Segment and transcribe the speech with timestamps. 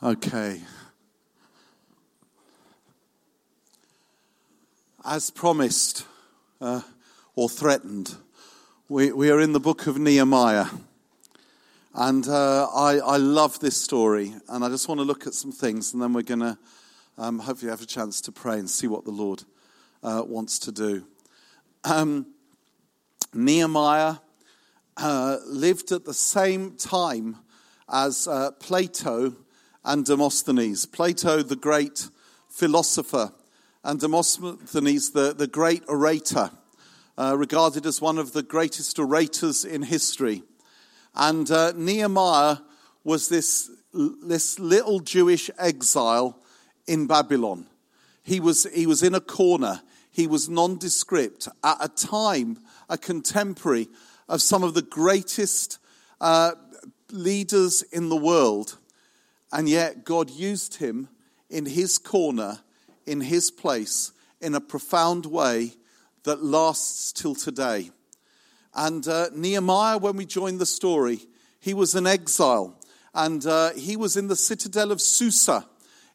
[0.00, 0.60] Okay.
[5.04, 6.06] As promised
[6.60, 6.82] uh,
[7.34, 8.14] or threatened,
[8.88, 10.66] we, we are in the book of Nehemiah.
[11.94, 15.50] And uh, I, I love this story, and I just want to look at some
[15.50, 16.58] things, and then we're going to
[17.16, 19.42] um, hopefully have a chance to pray and see what the Lord
[20.04, 21.08] uh, wants to do.
[21.82, 22.34] Um,
[23.34, 24.18] Nehemiah
[24.96, 27.38] uh, lived at the same time
[27.88, 29.34] as uh, Plato
[29.84, 30.86] and Demosthenes.
[30.86, 32.08] Plato, the great
[32.48, 33.32] philosopher,
[33.84, 36.50] and Demosthenes, the, the great orator,
[37.16, 40.42] uh, regarded as one of the greatest orators in history.
[41.14, 42.58] And uh, Nehemiah
[43.04, 46.38] was this, this little Jewish exile
[46.86, 47.66] in Babylon.
[48.22, 49.80] He was, he was in a corner.
[50.10, 52.58] He was nondescript at a time,
[52.88, 53.88] a contemporary
[54.28, 55.78] of some of the greatest
[56.20, 56.52] uh,
[57.10, 58.76] leaders in the world.
[59.52, 61.08] And yet, God used him
[61.48, 62.60] in his corner,
[63.06, 65.72] in his place, in a profound way
[66.24, 67.90] that lasts till today.
[68.74, 71.20] And uh, Nehemiah, when we join the story,
[71.58, 72.78] he was an exile.
[73.14, 75.66] And uh, he was in the citadel of Susa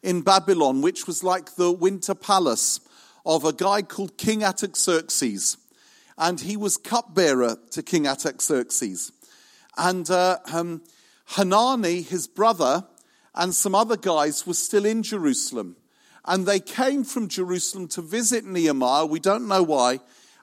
[0.01, 2.79] in Babylon, which was like the winter palace
[3.25, 5.57] of a guy called King Artaxerxes.
[6.17, 9.11] And he was cupbearer to King Artaxerxes.
[9.75, 10.83] And uh, um,
[11.25, 12.85] Hanani, his brother,
[13.35, 15.75] and some other guys were still in Jerusalem.
[16.25, 19.05] And they came from Jerusalem to visit Nehemiah.
[19.05, 19.99] We don't know why.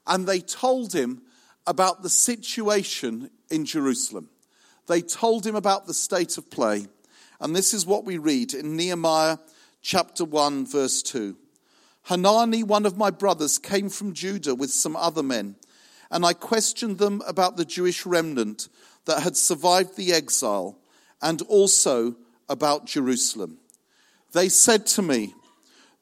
[0.06, 1.22] And they told him
[1.66, 4.28] about the situation in Jerusalem.
[4.88, 6.86] They told him about the state of play.
[7.40, 9.38] And this is what we read in Nehemiah
[9.80, 11.36] chapter 1, verse 2.
[12.04, 15.56] Hanani, one of my brothers, came from Judah with some other men,
[16.10, 18.68] and I questioned them about the Jewish remnant
[19.04, 20.78] that had survived the exile
[21.22, 22.16] and also
[22.50, 23.56] about Jerusalem.
[24.32, 25.34] They said to me,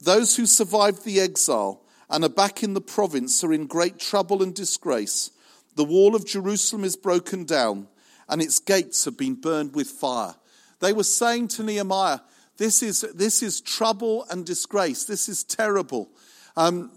[0.01, 4.43] Those who survived the exile and are back in the province are in great trouble
[4.43, 5.31] and disgrace.
[5.77, 7.87] The wall of Jerusalem is broken down,
[8.29, 10.35] and its gates have been burned with fire.
[10.81, 12.21] They were saying to Nehemiah,
[12.57, 15.05] This is, this is trouble and disgrace.
[15.05, 16.09] This is terrible.
[16.57, 16.91] Um,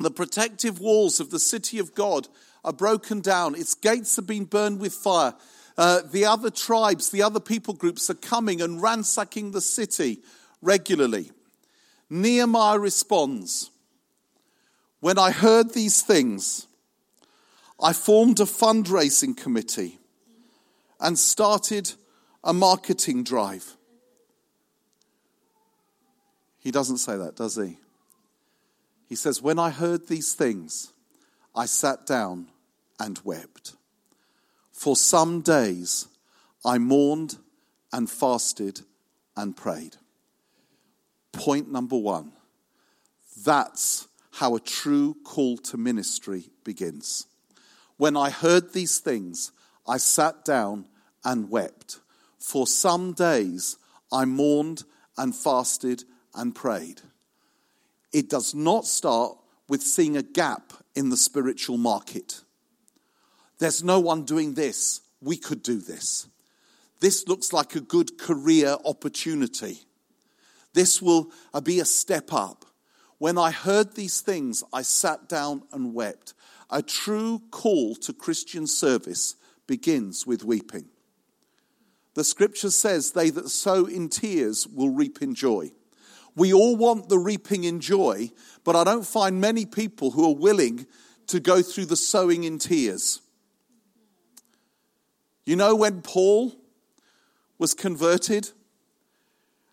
[0.00, 2.28] the protective walls of the city of God
[2.64, 5.34] are broken down, its gates have been burned with fire.
[5.76, 10.20] Uh, the other tribes, the other people groups are coming and ransacking the city
[10.62, 11.30] regularly.
[12.08, 13.70] Nehemiah responds
[15.00, 16.66] When I heard these things,
[17.82, 19.98] I formed a fundraising committee
[21.00, 21.92] and started
[22.44, 23.76] a marketing drive.
[26.58, 27.78] He doesn't say that, does he?
[29.06, 30.92] He says, When I heard these things,
[31.54, 32.48] I sat down
[32.98, 33.74] and wept.
[34.74, 36.08] For some days
[36.64, 37.38] I mourned
[37.92, 38.80] and fasted
[39.36, 39.96] and prayed.
[41.32, 42.32] Point number one
[43.44, 47.26] that's how a true call to ministry begins.
[47.96, 49.52] When I heard these things,
[49.86, 50.86] I sat down
[51.24, 52.00] and wept.
[52.38, 53.76] For some days
[54.12, 54.84] I mourned
[55.16, 56.04] and fasted
[56.34, 57.00] and prayed.
[58.12, 59.36] It does not start
[59.68, 62.42] with seeing a gap in the spiritual market.
[63.64, 65.00] There's no one doing this.
[65.22, 66.28] We could do this.
[67.00, 69.78] This looks like a good career opportunity.
[70.74, 72.66] This will uh, be a step up.
[73.16, 76.34] When I heard these things, I sat down and wept.
[76.68, 79.36] A true call to Christian service
[79.66, 80.90] begins with weeping.
[82.12, 85.72] The scripture says, They that sow in tears will reap in joy.
[86.36, 88.30] We all want the reaping in joy,
[88.62, 90.86] but I don't find many people who are willing
[91.28, 93.22] to go through the sowing in tears.
[95.46, 96.54] You know when Paul
[97.58, 98.50] was converted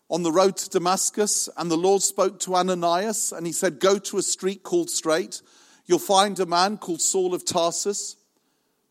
[0.10, 3.98] on the road to Damascus and the Lord spoke to Ananias and he said, Go
[3.98, 5.42] to a street called Straight.
[5.86, 8.18] You'll find a man called Saul of Tarsus.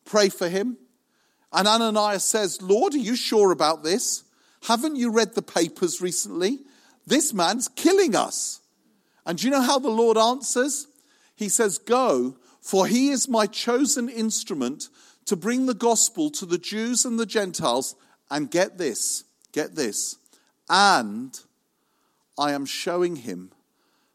[0.07, 0.79] Pray for him.
[1.53, 4.25] And Ananias says, Lord, are you sure about this?
[4.63, 6.61] Haven't you read the papers recently?
[7.07, 8.61] This man's killing us.
[9.27, 10.87] And do you know how the Lord answers?
[11.37, 14.89] He says, Go, for he is my chosen instrument
[15.27, 17.95] to bring the gospel to the Jews and the Gentiles.
[18.31, 20.17] And get this, get this.
[20.69, 21.39] And
[22.39, 23.51] I am showing him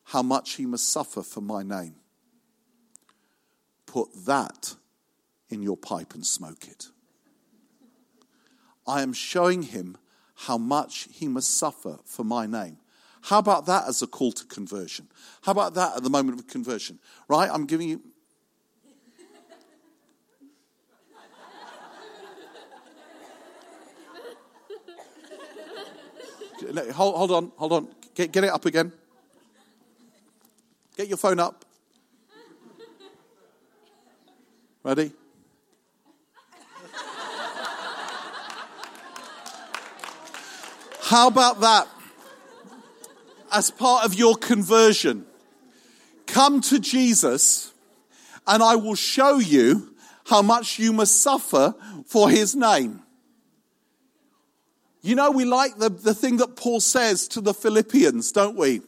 [0.06, 1.96] how much he must suffer for my name.
[3.86, 4.76] Put that
[5.50, 6.88] in your pipe and smoke it.
[8.88, 9.98] I am showing him
[10.36, 12.78] how much he must suffer for my name.
[13.22, 15.08] How about that as a call to conversion?
[15.42, 17.00] How about that at the moment of conversion?
[17.28, 17.50] Right?
[17.52, 18.02] I'm giving you
[26.94, 27.88] Hold, hold on, hold on.
[28.14, 28.92] Get, get it up again.
[30.98, 31.66] Get your phone up.
[34.84, 35.12] Ready?
[41.02, 41.88] How about that?
[43.52, 45.26] As part of your conversion,
[46.26, 47.74] come to Jesus
[48.48, 49.94] and I will show you
[50.26, 51.76] how much you must suffer
[52.06, 53.02] for his name.
[55.06, 58.82] You know, we like the, the thing that Paul says to the Philippians, don't we?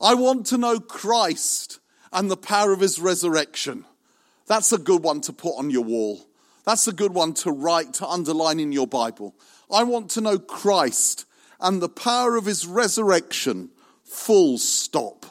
[0.00, 1.80] I want to know Christ
[2.12, 3.84] and the power of his resurrection.
[4.46, 6.24] That's a good one to put on your wall.
[6.64, 9.34] That's a good one to write, to underline in your Bible.
[9.68, 11.24] I want to know Christ
[11.58, 13.70] and the power of his resurrection.
[14.04, 15.26] Full stop.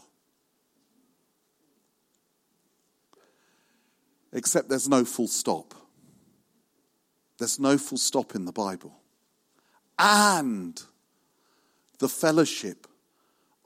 [4.33, 5.73] Except there's no full stop.
[7.37, 8.98] There's no full stop in the Bible
[9.99, 10.81] and
[11.99, 12.87] the fellowship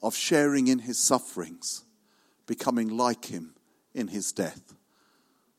[0.02, 1.84] of sharing in his sufferings,
[2.46, 3.54] becoming like him
[3.94, 4.74] in his death,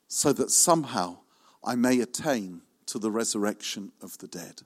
[0.07, 1.18] so that somehow
[1.63, 4.62] I may attain to the resurrection of the dead.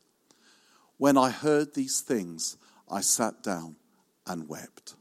[0.97, 2.57] When I heard these things,
[2.91, 3.77] I sat down
[4.27, 4.95] and wept.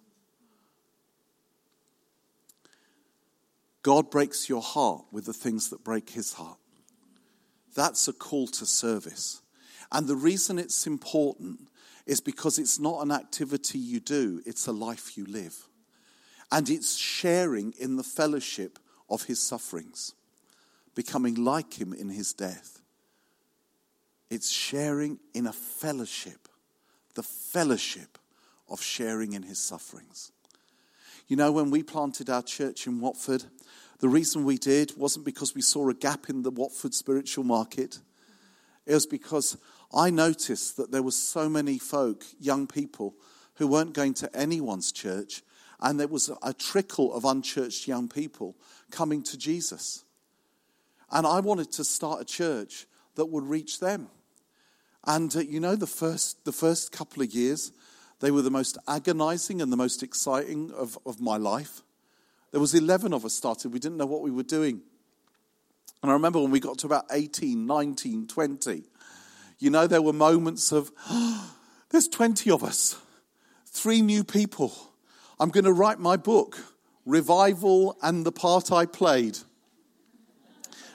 [3.82, 6.58] God breaks your heart with the things that break his heart.
[7.75, 9.40] That's a call to service.
[9.93, 11.61] And the reason it's important
[12.06, 15.69] is because it's not an activity you do, it's a life you live.
[16.50, 18.79] And it's sharing in the fellowship
[19.11, 20.14] of his sufferings,
[20.94, 22.81] becoming like him in his death.
[24.31, 26.49] It's sharing in a fellowship,
[27.14, 28.19] the fellowship
[28.69, 30.32] of sharing in his sufferings.
[31.26, 33.44] You know, when we planted our church in Watford,
[34.00, 37.99] the reason we did wasn't because we saw a gap in the Watford spiritual market.
[38.87, 39.58] It was because
[39.94, 43.14] I noticed that there were so many folk, young people,
[43.55, 45.43] who weren't going to anyone's church,
[45.81, 48.56] and there was a trickle of unchurched young people
[48.90, 50.05] coming to Jesus.
[51.11, 54.08] And I wanted to start a church that would reach them.
[55.05, 57.73] And uh, you know, the first, the first couple of years,
[58.20, 61.82] they were the most agonizing and the most exciting of, of my life.
[62.50, 63.73] There was 11 of us started.
[63.73, 64.82] We didn't know what we were doing.
[66.02, 68.82] And I remember when we got to about 18, 19, 20,
[69.58, 71.55] you know, there were moments of, oh,
[71.90, 72.96] there's 20 of us,
[73.66, 74.75] three new people.
[75.40, 76.58] I'm going to write my book,
[77.06, 79.38] Revival and the Part I Played.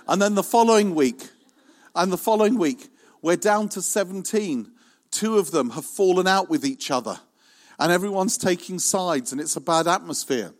[0.08, 1.30] And then the following week,
[1.96, 2.90] and the following week,
[3.22, 4.72] we're down to 17.
[5.12, 7.20] Two of them have fallen out with each other,
[7.80, 10.54] and everyone's taking sides, and it's a bad atmosphere.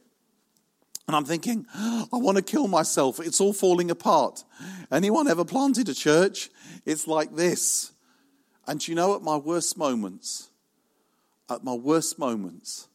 [1.08, 3.20] And I'm thinking, I want to kill myself.
[3.20, 4.44] It's all falling apart.
[4.92, 6.50] Anyone ever planted a church?
[6.86, 7.93] It's like this.
[8.68, 10.50] And you know, at my worst moments,
[11.50, 12.88] at my worst moments,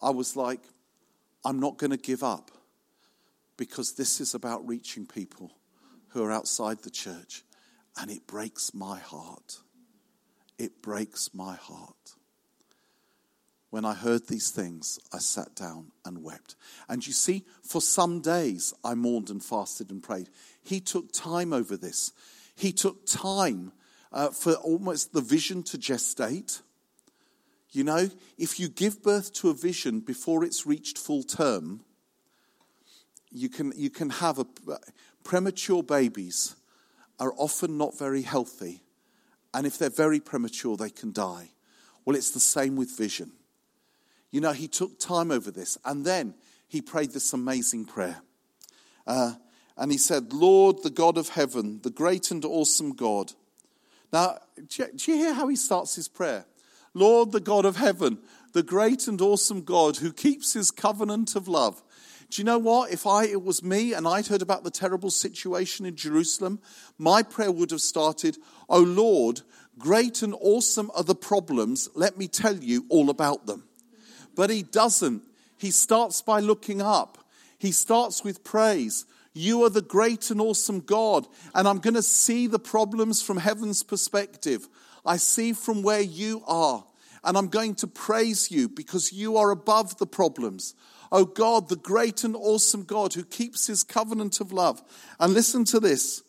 [0.00, 0.60] I was like,
[1.44, 2.50] I'm not going to give up
[3.56, 5.52] because this is about reaching people
[6.08, 7.42] who are outside the church.
[7.98, 9.58] And it breaks my heart.
[10.58, 12.14] It breaks my heart.
[13.70, 16.56] When I heard these things, I sat down and wept.
[16.88, 20.28] And you see, for some days I mourned and fasted and prayed.
[20.62, 22.12] He took time over this.
[22.54, 23.72] He took time
[24.12, 26.60] uh, for almost the vision to gestate.
[27.70, 31.80] You know, if you give birth to a vision before it's reached full term,
[33.30, 34.46] you can, you can have a,
[35.24, 36.54] premature babies
[37.18, 38.82] are often not very healthy.
[39.54, 41.50] And if they're very premature, they can die.
[42.04, 43.32] Well, it's the same with vision.
[44.30, 45.78] You know, he took time over this.
[45.84, 46.34] And then
[46.68, 48.22] he prayed this amazing prayer.
[49.06, 49.34] Uh,
[49.76, 53.32] and he said, Lord, the God of heaven, the great and awesome God,
[54.12, 54.38] now,
[54.68, 56.44] do you hear how he starts his prayer?
[56.94, 58.18] Lord, the God of heaven,
[58.52, 61.82] the great and awesome God who keeps his covenant of love.
[62.28, 62.90] Do you know what?
[62.92, 66.60] If I it was me and I'd heard about the terrible situation in Jerusalem,
[66.98, 68.38] my prayer would have started,
[68.68, 69.42] "Oh Lord,
[69.78, 71.88] great and awesome are the problems.
[71.94, 73.64] Let me tell you all about them."
[74.34, 75.22] But he doesn't.
[75.58, 77.18] He starts by looking up.
[77.58, 79.04] He starts with praise.
[79.34, 83.38] You are the great and awesome God, and I'm going to see the problems from
[83.38, 84.68] heaven's perspective.
[85.06, 86.84] I see from where you are,
[87.24, 90.74] and I'm going to praise you because you are above the problems.
[91.10, 94.82] Oh God, the great and awesome God who keeps his covenant of love.
[95.20, 96.22] And listen to this.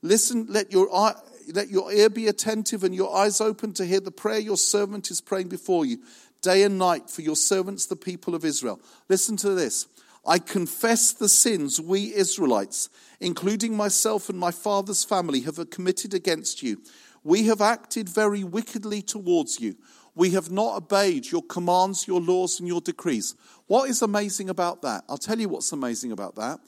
[0.00, 1.14] Listen, let your, eye,
[1.52, 5.10] let your ear be attentive and your eyes open to hear the prayer your servant
[5.10, 5.98] is praying before you,
[6.40, 8.80] day and night, for your servants, the people of Israel.
[9.08, 9.86] Listen to this.
[10.24, 12.88] I confess the sins we Israelites,
[13.20, 16.80] including myself and my father's family, have committed against you.
[17.24, 19.76] We have acted very wickedly towards you.
[20.14, 23.34] We have not obeyed your commands, your laws, and your decrees.
[23.66, 25.04] What is amazing about that?
[25.08, 26.60] I'll tell you what's amazing about that.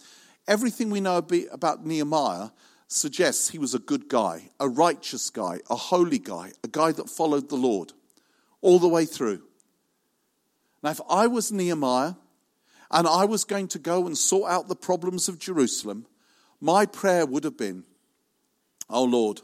[0.49, 2.51] Everything we know about Nehemiah
[2.89, 7.09] suggests he was a good guy, a righteous guy, a holy guy, a guy that
[7.09, 7.93] followed the Lord
[8.61, 9.43] all the way through.
[10.83, 12.15] Now, if I was Nehemiah
[12.91, 16.07] and I was going to go and sort out the problems of Jerusalem,
[16.61, 17.85] my prayer would have been,
[18.89, 19.41] Oh Lord,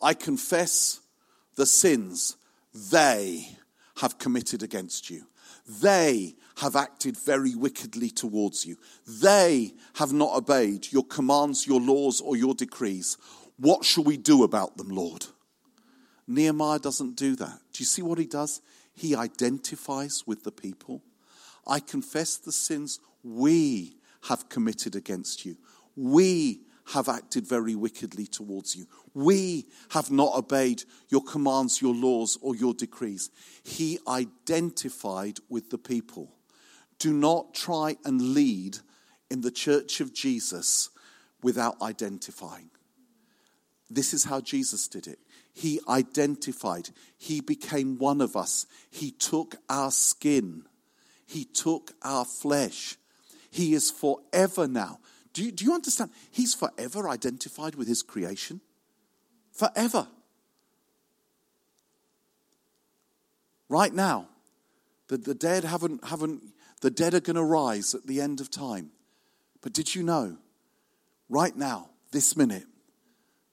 [0.00, 1.00] I confess
[1.56, 2.36] the sins
[2.90, 3.48] they
[3.96, 5.26] have committed against you.
[5.66, 8.76] They have acted very wickedly towards you.
[9.06, 13.16] They have not obeyed your commands, your laws, or your decrees.
[13.56, 15.26] What shall we do about them, Lord?
[16.26, 17.58] Nehemiah doesn't do that.
[17.72, 18.62] Do you see what he does?
[18.94, 21.02] He identifies with the people.
[21.66, 23.96] I confess the sins we
[24.28, 25.56] have committed against you.
[25.96, 26.62] We
[26.92, 28.86] have acted very wickedly towards you.
[29.14, 33.30] We have not obeyed your commands, your laws, or your decrees.
[33.62, 36.32] He identified with the people.
[36.98, 38.78] Do not try and lead
[39.30, 40.90] in the church of Jesus
[41.42, 42.70] without identifying.
[43.88, 45.18] This is how Jesus did it.
[45.52, 48.66] He identified, He became one of us.
[48.90, 50.64] He took our skin,
[51.30, 52.96] He took our flesh.
[53.52, 54.98] He is forever now.
[55.32, 56.10] Do you, do you understand?
[56.32, 58.60] He's forever identified with His creation.
[59.52, 60.08] Forever.
[63.68, 64.26] Right now,
[65.06, 66.42] the, the dead haven't, haven't,
[66.80, 68.90] the dead are going to rise at the end of time.
[69.62, 70.36] But did you know,
[71.28, 72.66] right now, this minute,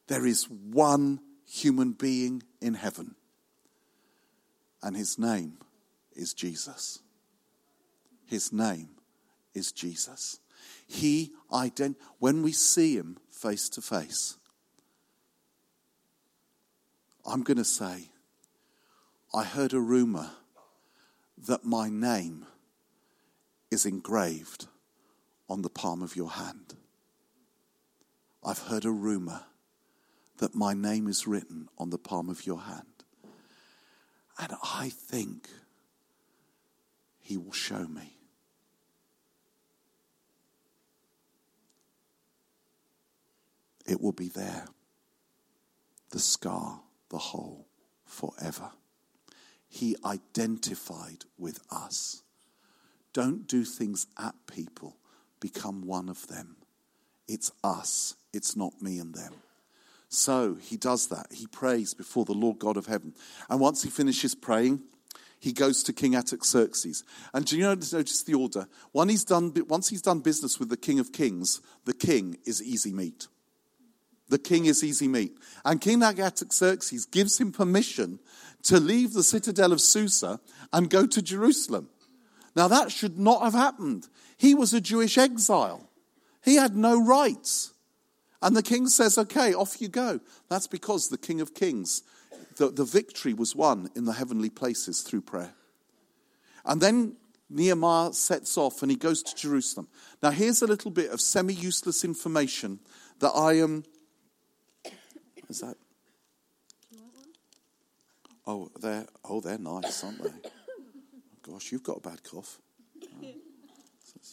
[0.08, 3.14] there is one human being in heaven,
[4.82, 5.60] and his name
[6.16, 7.02] is Jesus.
[8.28, 8.90] His name
[9.54, 10.40] is Jesus.
[10.86, 14.36] He ident- when we see him face to face,
[17.26, 18.10] I'm going to say,
[19.34, 20.32] I heard a rumor
[21.38, 22.46] that my name
[23.70, 24.68] is engraved
[25.50, 26.76] on the palm of your hand.
[28.44, 29.44] I've heard a rumor
[30.38, 33.04] that my name is written on the palm of your hand.
[34.40, 35.50] And I think
[37.20, 38.17] he will show me.
[43.88, 44.66] It will be there.
[46.12, 47.68] The scar, the hole,
[48.06, 48.72] forever.
[49.70, 52.22] He identified with us.
[53.14, 54.98] Don't do things at people,
[55.40, 56.58] become one of them.
[57.28, 59.34] It's us, it's not me and them.
[60.10, 61.28] So he does that.
[61.32, 63.14] He prays before the Lord God of heaven.
[63.50, 64.82] And once he finishes praying,
[65.40, 67.04] he goes to King Artaxerxes.
[67.34, 68.68] And do you notice the order?
[68.94, 72.94] He's, done, once he's done business with the King of Kings, the king is easy
[72.94, 73.28] meat.
[74.30, 75.38] The king is easy meat.
[75.64, 78.20] And King Artaxerxes gives him permission
[78.64, 80.40] to leave the citadel of Susa
[80.74, 81.90] and go to Jerusalem.
[82.56, 84.08] Now, that should not have happened.
[84.36, 85.90] He was a Jewish exile,
[86.44, 87.74] he had no rights.
[88.42, 90.20] And the king says, Okay, off you go.
[90.48, 92.04] That's because the King of Kings,
[92.58, 95.54] the, the victory was won in the heavenly places through prayer.
[96.64, 97.16] And then
[97.50, 99.88] Nehemiah sets off and he goes to Jerusalem.
[100.22, 102.80] Now, here's a little bit of semi useless information
[103.20, 103.84] that I am.
[105.50, 105.76] Is that?
[108.46, 110.50] Oh, they're oh they're nice, aren't they?
[111.42, 112.60] Gosh, you've got a bad cough.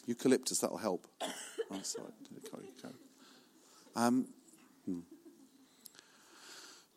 [0.06, 1.06] Eucalyptus, that'll help.
[1.70, 2.12] Oh, sorry.
[3.96, 4.26] Um,
[4.84, 5.00] hmm.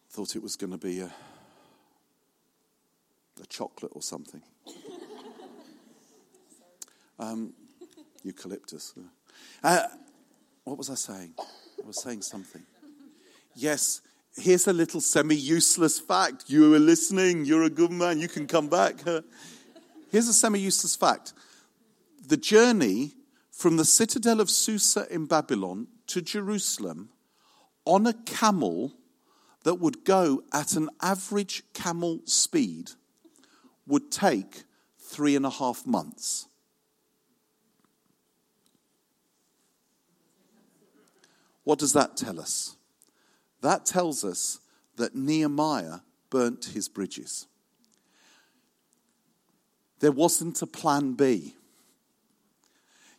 [0.10, 1.12] Thought it was going to be a,
[3.42, 4.42] a chocolate or something.
[7.20, 7.54] Um,
[8.24, 8.94] eucalyptus.
[9.64, 9.84] Uh,
[10.64, 11.34] what was I saying?
[11.40, 12.64] I was saying something.
[13.56, 14.02] Yes,
[14.38, 16.46] here's a little semi useless fact.
[16.48, 19.04] You were listening, you're a good man, you can come back.
[20.10, 21.34] Here's a semi useless fact
[22.26, 23.14] the journey
[23.52, 27.10] from the citadel of Susa in Babylon to Jerusalem
[27.86, 28.94] on a camel
[29.64, 32.92] that would go at an average camel speed
[33.86, 34.64] would take
[35.00, 36.48] three and a half months.
[41.64, 42.77] What does that tell us?
[43.62, 44.60] That tells us
[44.98, 46.00] that Nehemiah
[46.30, 47.48] burnt his bridges.
[50.00, 51.56] There wasn't a plan B.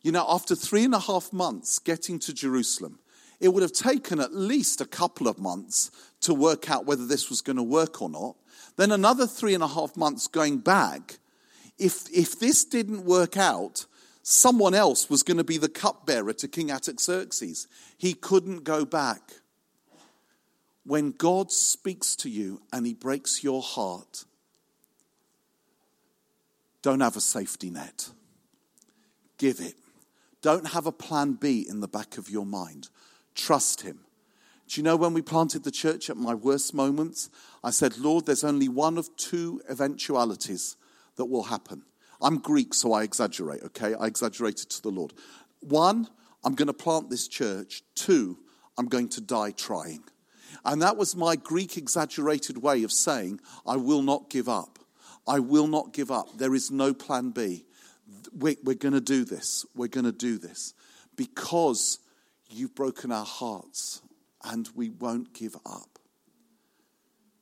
[0.03, 3.01] You know, after three and a half months getting to Jerusalem,
[3.41, 5.91] it would have taken at least a couple of months
[6.21, 8.37] to work out whether this was going to work or not.
[8.77, 11.19] Then another three and a half months going back.
[11.79, 13.87] If, if this didn't work out,
[14.23, 17.69] someone else was going to be the cupbearer to King Artaxerxes.
[17.97, 19.21] He couldn't go back.
[20.89, 24.25] When God speaks to you and he breaks your heart,
[26.81, 28.09] don't have a safety net.
[29.37, 29.75] Give it.
[30.41, 32.89] Don't have a plan B in the back of your mind.
[33.35, 33.99] Trust Him.
[34.67, 37.29] Do you know when we planted the church at my worst moments?
[37.63, 40.79] I said, Lord, there's only one of two eventualities
[41.17, 41.83] that will happen.
[42.23, 43.93] I'm Greek, so I exaggerate, okay?
[43.93, 45.13] I exaggerated to the Lord.
[45.61, 46.09] One,
[46.43, 47.83] I'm going to plant this church.
[47.95, 48.39] Two,
[48.79, 50.05] I'm going to die trying.
[50.69, 54.79] And that was my Greek exaggerated way of saying, I will not give up.
[55.27, 56.37] I will not give up.
[56.37, 57.65] There is no plan B.
[58.35, 59.65] We're, we're going to do this.
[59.75, 60.75] We're going to do this
[61.17, 62.01] because
[62.51, 64.03] you've broken our hearts
[64.45, 65.99] and we won't give up.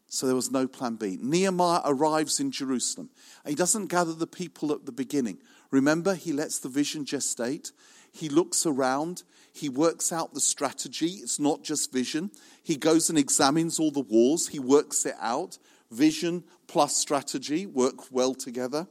[0.06, 1.18] So there was no plan B.
[1.20, 3.10] Nehemiah arrives in Jerusalem.
[3.44, 5.38] He doesn't gather the people at the beginning.
[5.72, 7.72] Remember, he lets the vision gestate.
[8.12, 9.24] He looks around.
[9.56, 11.12] He works out the strategy.
[11.22, 12.30] It's not just vision.
[12.62, 14.48] He goes and examines all the walls.
[14.48, 15.56] He works it out.
[15.90, 18.86] Vision plus strategy work well together.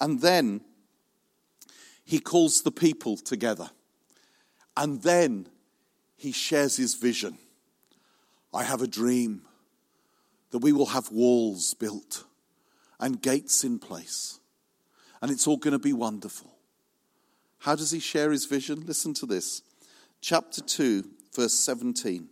[0.00, 0.60] And then
[2.04, 3.70] he calls the people together.
[4.76, 5.48] And then
[6.16, 7.38] he shares his vision.
[8.52, 9.42] I have a dream
[10.50, 12.24] that we will have walls built
[13.00, 14.38] and gates in place,
[15.22, 16.50] and it's all going to be wonderful.
[17.58, 18.84] How does he share his vision?
[18.86, 19.62] Listen to this.
[20.22, 22.28] Chapter 2, verse 17.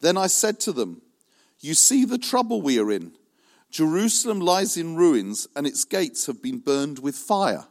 [0.00, 1.02] Then I said to them,
[1.60, 3.12] You see the trouble we are in.
[3.70, 7.66] Jerusalem lies in ruins, and its gates have been burned with fire.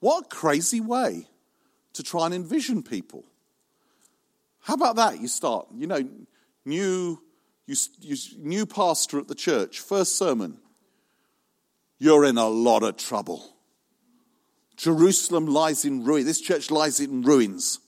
[0.00, 1.26] What a crazy way
[1.92, 3.24] to try and envision people.
[4.60, 5.20] How about that?
[5.20, 6.08] You start, you know,
[6.64, 7.20] new,
[7.66, 10.58] you, you, new pastor at the church, first sermon.
[11.98, 13.57] You're in a lot of trouble.
[14.78, 16.24] Jerusalem lies in ruin.
[16.24, 17.80] This church lies in ruins.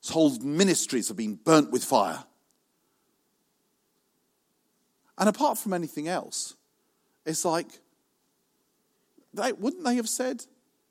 [0.00, 2.24] Its whole ministries have been burnt with fire.
[5.16, 6.56] And apart from anything else,
[7.24, 7.68] it's like,
[9.32, 10.44] they, wouldn't they have said,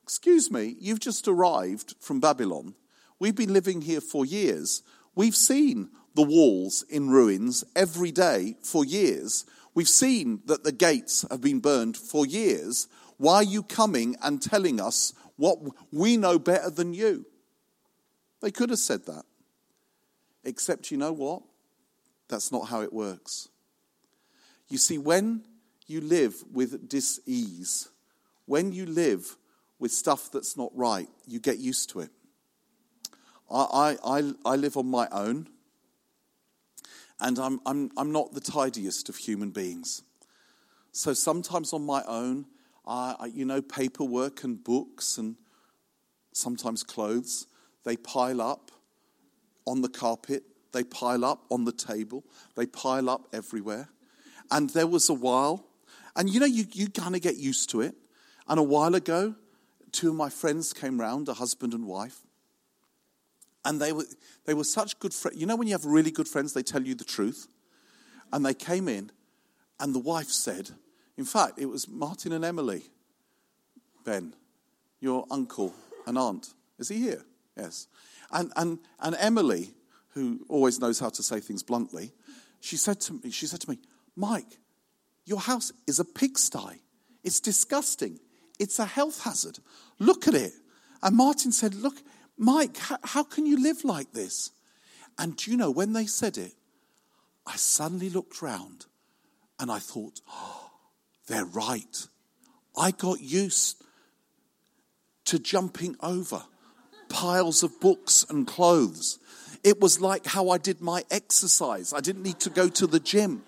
[0.04, 2.74] Excuse me, you've just arrived from Babylon.
[3.20, 4.84] We've been living here for years.
[5.16, 9.46] We've seen the walls in ruins every day for years.
[9.74, 12.88] We've seen that the gates have been burned for years.
[13.22, 15.60] Why are you coming and telling us what
[15.92, 17.28] we know better than you?
[18.42, 19.26] They could have said that.
[20.44, 21.44] Except, you know what?
[22.30, 23.48] That's not how it works.
[24.70, 25.44] You see, when
[25.86, 27.90] you live with dis ease,
[28.48, 29.38] when you live
[29.78, 32.10] with stuff that's not right, you get used to it.
[33.52, 35.48] I, I, I live on my own,
[37.20, 40.02] and I'm, I'm, I'm not the tidiest of human beings.
[40.92, 42.48] So sometimes on my own,
[42.86, 45.36] I, you know, paperwork and books and
[46.34, 47.48] sometimes clothes,
[47.84, 48.72] they pile up
[49.68, 52.24] on the carpet, they pile up on the table,
[52.56, 53.90] they pile up everywhere.
[54.50, 55.66] And there was a while,
[56.16, 57.96] and you know, you, you kind of get used to it.
[58.48, 59.36] And a while ago,
[59.92, 62.20] two of my friends came round, a husband and wife,
[63.64, 64.06] and they were,
[64.46, 65.40] they were such good friends.
[65.40, 67.48] You know, when you have really good friends, they tell you the truth.
[68.34, 69.12] And they came in,
[69.80, 70.72] and the wife said,
[71.22, 72.82] in fact, it was Martin and Emily,
[74.04, 74.34] Ben,
[75.00, 75.72] your uncle
[76.08, 76.56] and aunt.
[76.80, 77.24] Is he here?
[77.56, 77.86] Yes.
[78.32, 79.70] And, and, and Emily,
[80.16, 82.12] who always knows how to say things bluntly,
[82.60, 83.78] she said to me, she said to me,
[84.16, 84.58] Mike,
[85.24, 86.82] your house is a pigsty.
[87.24, 88.20] It's disgusting.
[88.58, 89.60] It's a health hazard.
[90.00, 90.54] Look at it.
[91.04, 91.98] And Martin said, Look,
[92.36, 94.50] Mike, how, how can you live like this?
[95.20, 96.54] And do you know, when they said it,
[97.46, 98.88] I suddenly looked round
[99.60, 100.71] and I thought, oh,
[101.32, 102.08] they're right.
[102.78, 103.84] I got used
[105.26, 106.44] to jumping over
[107.10, 109.20] piles of books and clothes.
[109.64, 111.94] It was like how I did my exercise.
[111.94, 113.44] I didn't need to go to the gym.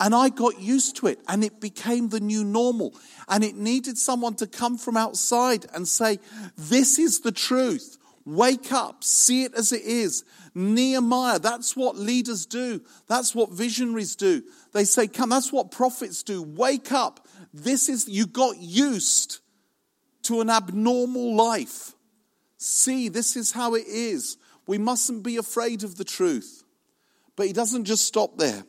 [0.00, 2.94] And I got used to it, and it became the new normal.
[3.28, 6.18] And it needed someone to come from outside and say,
[6.56, 7.98] This is the truth.
[8.26, 10.24] Wake up, see it as it is.
[10.54, 12.80] Nehemiah, that's what leaders do.
[13.06, 14.42] That's what visionaries do.
[14.74, 16.42] They say, Come, that's what prophets do.
[16.42, 17.26] Wake up.
[17.54, 19.38] This is, you got used
[20.24, 21.92] to an abnormal life.
[22.58, 24.36] See, this is how it is.
[24.66, 26.64] We mustn't be afraid of the truth.
[27.36, 28.64] But he doesn't just stop there.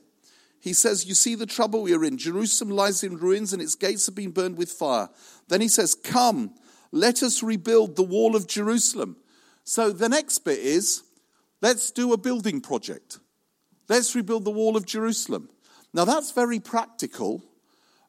[0.59, 2.17] He says, You see the trouble we are in.
[2.17, 5.09] Jerusalem lies in ruins and its gates have been burned with fire.
[5.47, 6.53] Then he says, Come,
[6.91, 9.17] let us rebuild the wall of Jerusalem.
[9.63, 11.01] So the next bit is
[11.61, 13.19] let's do a building project.
[13.89, 15.49] Let's rebuild the wall of Jerusalem.
[15.95, 17.41] Now that's very practical,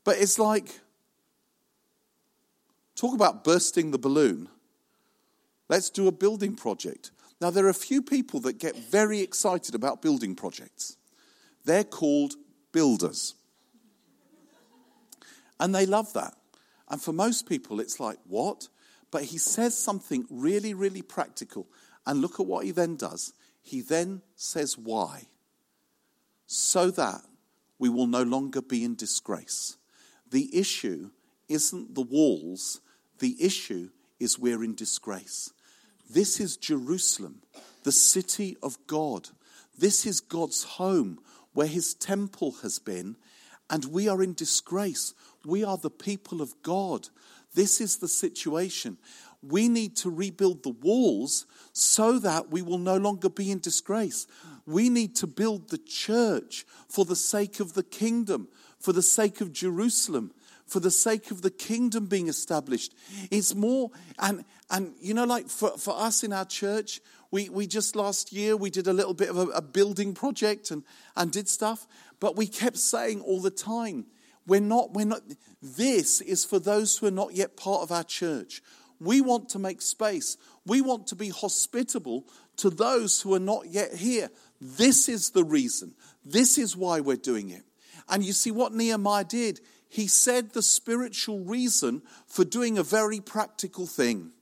[0.02, 0.80] but it's like
[2.96, 4.48] talk about bursting the balloon.
[5.68, 7.12] Let's do a building project.
[7.40, 10.96] Now, there are a few people that get very excited about building projects.
[11.64, 12.34] They're called
[12.72, 13.34] builders.
[15.60, 16.34] And they love that.
[16.88, 18.68] And for most people, it's like, what?
[19.10, 21.66] But he says something really, really practical.
[22.06, 23.34] And look at what he then does.
[23.62, 25.24] He then says, why?
[26.46, 27.22] So that
[27.78, 29.76] we will no longer be in disgrace.
[30.30, 31.10] The issue
[31.48, 32.80] isn't the walls,
[33.18, 35.52] the issue is we're in disgrace.
[36.08, 37.42] This is Jerusalem,
[37.82, 39.28] the city of God.
[39.78, 41.18] This is God's home
[41.52, 43.16] where his temple has been,
[43.68, 45.14] and we are in disgrace.
[45.44, 47.08] We are the people of God.
[47.54, 48.98] This is the situation.
[49.42, 54.26] We need to rebuild the walls so that we will no longer be in disgrace.
[54.66, 58.48] We need to build the church for the sake of the kingdom,
[58.78, 60.32] for the sake of Jerusalem,
[60.66, 62.94] for the sake of the kingdom being established.
[63.30, 67.00] It's more, and, and you know, like for, for us in our church,
[67.30, 70.70] we, we just last year, we did a little bit of a, a building project
[70.70, 70.82] and,
[71.16, 71.86] and did stuff,
[72.18, 74.06] but we kept saying all the time,
[74.46, 75.22] we're not, we're not,
[75.60, 78.62] this is for those who are not yet part of our church.
[78.98, 80.36] We want to make space.
[80.64, 82.26] We want to be hospitable
[82.56, 84.30] to those who are not yet here.
[84.60, 85.94] This is the reason.
[86.24, 87.62] This is why we're doing it.
[88.08, 89.60] And you see what Nehemiah did?
[89.88, 94.32] He said the spiritual reason for doing a very practical thing.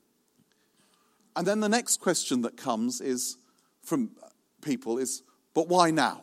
[1.37, 3.37] And then the next question that comes is
[3.83, 4.11] from
[4.63, 5.23] people is,
[5.53, 6.23] but why now?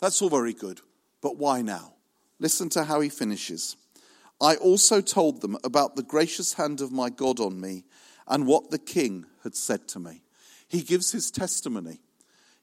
[0.00, 0.80] That's all very good,
[1.20, 1.94] but why now?
[2.38, 3.76] Listen to how he finishes.
[4.40, 7.84] I also told them about the gracious hand of my God on me
[8.26, 10.22] and what the king had said to me.
[10.68, 12.00] He gives his testimony.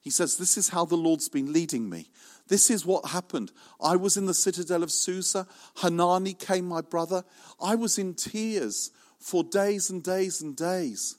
[0.06, 2.10] He says, This is how the Lord's been leading me.
[2.46, 3.50] This is what happened.
[3.80, 5.48] I was in the citadel of Susa.
[5.78, 7.24] Hanani came, my brother.
[7.60, 11.16] I was in tears for days and days and days.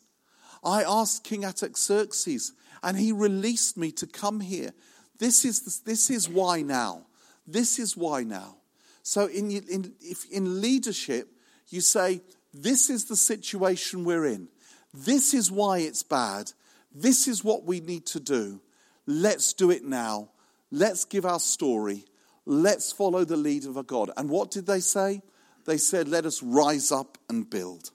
[0.64, 4.72] I asked King Artaxerxes, and he released me to come here.
[5.20, 7.08] This is, this is why now.
[7.46, 8.56] This is why now.
[9.04, 11.28] So, in, in, if, in leadership,
[11.68, 12.22] you say,
[12.54, 14.48] This is the situation we're in.
[14.94, 16.54] This is why it's bad.
[16.96, 18.62] This is what we need to do.
[19.08, 20.30] Let's do it now.
[20.70, 22.04] Let's give our story.
[22.46, 24.12] Let's follow the lead of our God.
[24.18, 25.22] And what did they say?
[25.66, 27.92] They said, Let us rise up and build.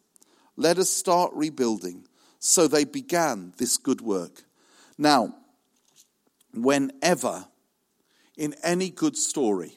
[0.56, 2.06] Let us start rebuilding.
[2.38, 4.42] So they began this good work.
[4.98, 5.34] Now,
[6.52, 7.46] whenever
[8.36, 9.76] in any good story,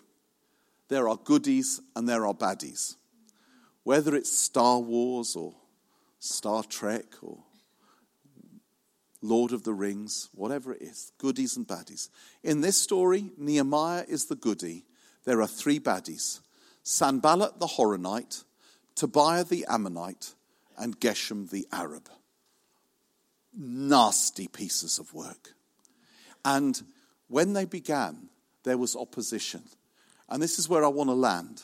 [0.87, 2.95] there are goodies and there are baddies.
[3.83, 5.53] Whether it's Star Wars or
[6.19, 7.39] Star Trek or
[9.27, 12.09] Lord of the Rings, whatever it is, goodies and baddies.
[12.43, 14.85] In this story, Nehemiah is the goodie.
[15.23, 16.39] There are three baddies
[16.83, 18.43] Sanballat the Horonite,
[18.95, 20.33] Tobiah the Ammonite,
[20.77, 22.09] and Geshem the Arab
[23.57, 25.53] nasty pieces of work.
[26.43, 26.81] And
[27.27, 28.29] when they began,
[28.63, 29.63] there was opposition.
[30.29, 31.63] And this is where I want to land.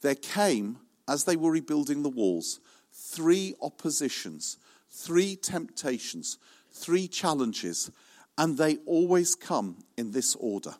[0.00, 2.60] There came, as they were rebuilding the walls,
[2.92, 4.56] three oppositions,
[4.88, 6.38] three temptations,
[6.72, 7.90] three challenges,
[8.38, 10.74] and they always come in this order.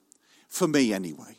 [0.48, 1.38] For me, anyway.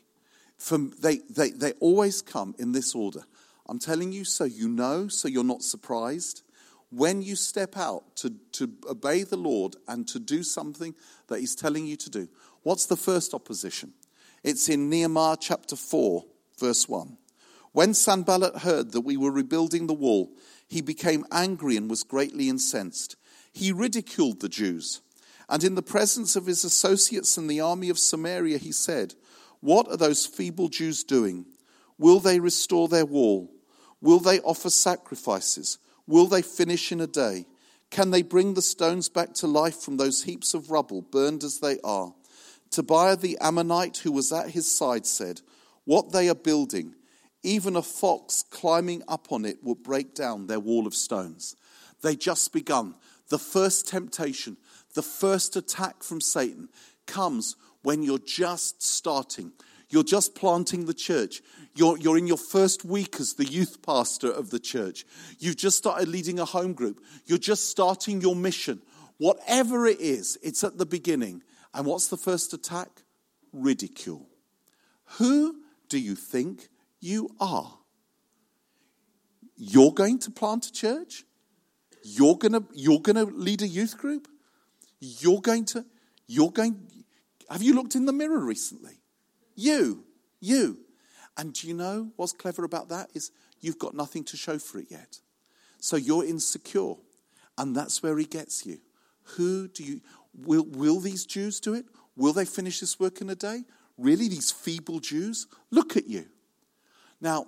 [0.57, 3.23] For, they, they, they always come in this order.
[3.67, 6.43] I'm telling you so you know, so you're not surprised
[6.91, 10.93] when you step out to, to obey the Lord and to do something
[11.27, 12.27] that He's telling you to do,
[12.63, 13.93] what's the first opposition?
[14.43, 16.25] It's in Nehemiah chapter 4,
[16.59, 17.17] verse 1.
[17.71, 20.33] When Sanballat heard that we were rebuilding the wall,
[20.67, 23.15] he became angry and was greatly incensed.
[23.53, 25.01] He ridiculed the Jews.
[25.49, 29.15] And in the presence of his associates in the army of Samaria, he said,
[29.59, 31.45] What are those feeble Jews doing?
[31.97, 33.51] Will they restore their wall?
[34.01, 35.77] Will they offer sacrifices?
[36.07, 37.45] Will they finish in a day?
[37.89, 41.59] Can they bring the stones back to life from those heaps of rubble, burned as
[41.59, 42.13] they are?
[42.69, 45.41] Tobiah the Ammonite, who was at his side, said,
[45.83, 46.95] What they are building,
[47.43, 51.57] even a fox climbing up on it will break down their wall of stones.
[52.01, 52.95] They just begun.
[53.31, 54.57] The first temptation,
[54.93, 56.67] the first attack from Satan
[57.07, 59.53] comes when you're just starting.
[59.89, 61.41] You're just planting the church.
[61.73, 65.05] You're, you're in your first week as the youth pastor of the church.
[65.39, 67.01] You've just started leading a home group.
[67.25, 68.81] You're just starting your mission.
[69.17, 71.41] Whatever it is, it's at the beginning.
[71.73, 73.03] And what's the first attack?
[73.53, 74.27] Ridicule.
[75.19, 75.55] Who
[75.87, 76.67] do you think
[76.99, 77.77] you are?
[79.55, 81.23] You're going to plant a church?
[82.03, 84.27] You're going to, you're to lead a youth group?
[84.99, 85.85] You're going to,
[86.27, 86.79] you're going,
[87.49, 88.99] have you looked in the mirror recently?
[89.55, 90.03] You,
[90.39, 90.79] you.
[91.37, 93.09] And do you know what's clever about that?
[93.13, 95.19] Is you've got nothing to show for it yet.
[95.79, 96.95] So you're insecure.
[97.57, 98.79] And that's where he gets you.
[99.35, 100.01] Who do you,
[100.33, 101.85] will, will these Jews do it?
[102.15, 103.63] Will they finish this work in a day?
[103.97, 105.47] Really, these feeble Jews?
[105.69, 106.25] Look at you.
[107.19, 107.47] Now,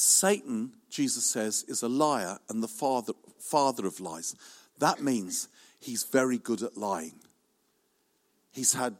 [0.00, 4.34] Satan, Jesus says, is a liar and the father, father of lies.
[4.78, 7.16] That means he's very good at lying.
[8.50, 8.96] He's had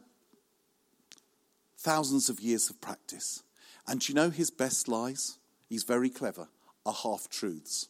[1.79, 3.41] thousands of years of practice.
[3.87, 5.39] And you know his best lies?
[5.67, 6.49] He's very clever,
[6.85, 7.87] are half truths.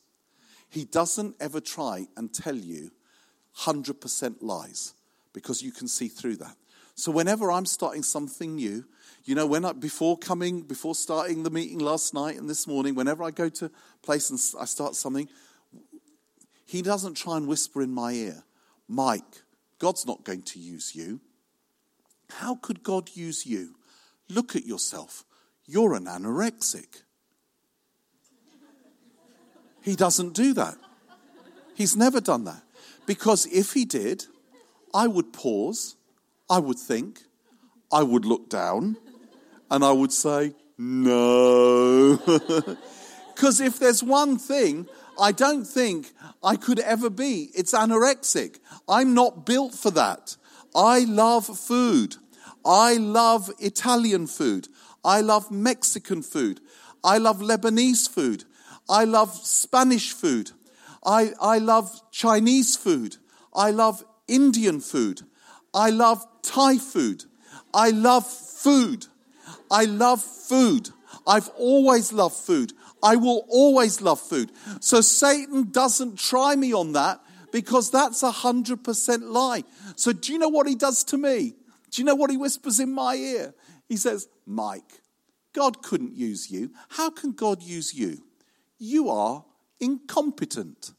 [0.70, 2.92] He doesn't ever try and tell you
[3.58, 4.94] 100% lies
[5.34, 6.56] because you can see through that.
[6.96, 8.86] So whenever I'm starting something new,
[9.24, 12.96] you know, when I, before coming, before starting the meeting last night and this morning,
[12.96, 13.70] whenever I go to
[14.02, 15.28] place and I start something,
[16.66, 18.44] he doesn't try and whisper in my ear,
[18.88, 19.44] Mike,
[19.78, 21.20] God's not going to use you.
[22.32, 23.76] How could God use you?
[24.30, 25.26] Look at yourself.
[25.66, 27.04] You're an anorexic.
[29.82, 30.76] He doesn't do that.
[31.76, 32.64] He's never done that.
[33.06, 34.26] Because if he did,
[34.94, 35.96] I would pause,
[36.50, 37.22] I would think,
[37.92, 38.98] I would look down,
[39.72, 42.20] and I would say, no.
[43.34, 44.88] Because if there's one thing
[45.20, 46.12] I don't think
[46.44, 48.60] I could ever be, it's anorexic.
[48.88, 50.38] I'm not built for that.
[50.76, 52.18] I love food.
[52.64, 54.68] I love Italian food.
[55.04, 56.62] I love Mexican food.
[57.04, 58.44] I love Lebanese food.
[58.88, 60.52] I love Spanish food.
[61.04, 63.18] I, I love Chinese food.
[63.56, 65.22] I love Indian food.
[65.74, 67.26] I love Thai food.
[67.74, 69.08] I love food.
[69.72, 70.90] I love food.
[71.26, 72.74] I've always loved food.
[73.02, 74.52] I will always love food.
[74.82, 79.64] So Satan doesn't try me on that because that's a hundred percent lie.
[79.96, 81.56] So do you know what he does to me?
[81.90, 83.54] Do you know what he whispers in my ear?
[83.90, 85.02] He says, Mike,
[85.54, 86.72] God couldn't use you.
[86.90, 88.24] How can God use you?
[88.78, 89.44] You are
[89.80, 90.92] incompetent.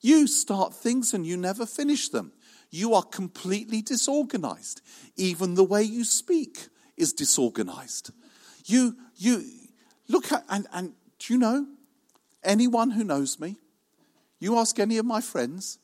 [0.00, 2.32] You start things and you never finish them.
[2.70, 4.82] You are completely disorganized.
[5.16, 8.10] Even the way you speak is disorganized.
[8.64, 9.44] You, you
[10.08, 11.66] look at, and, and do you know,
[12.42, 13.56] anyone who knows me,
[14.38, 15.78] you ask any of my friends,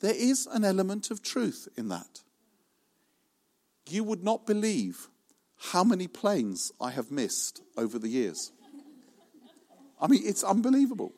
[0.00, 2.22] there is an element of truth in that.
[3.88, 5.08] You would not believe
[5.70, 8.52] how many planes I have missed over the years.
[10.00, 11.12] I mean, it's unbelievable.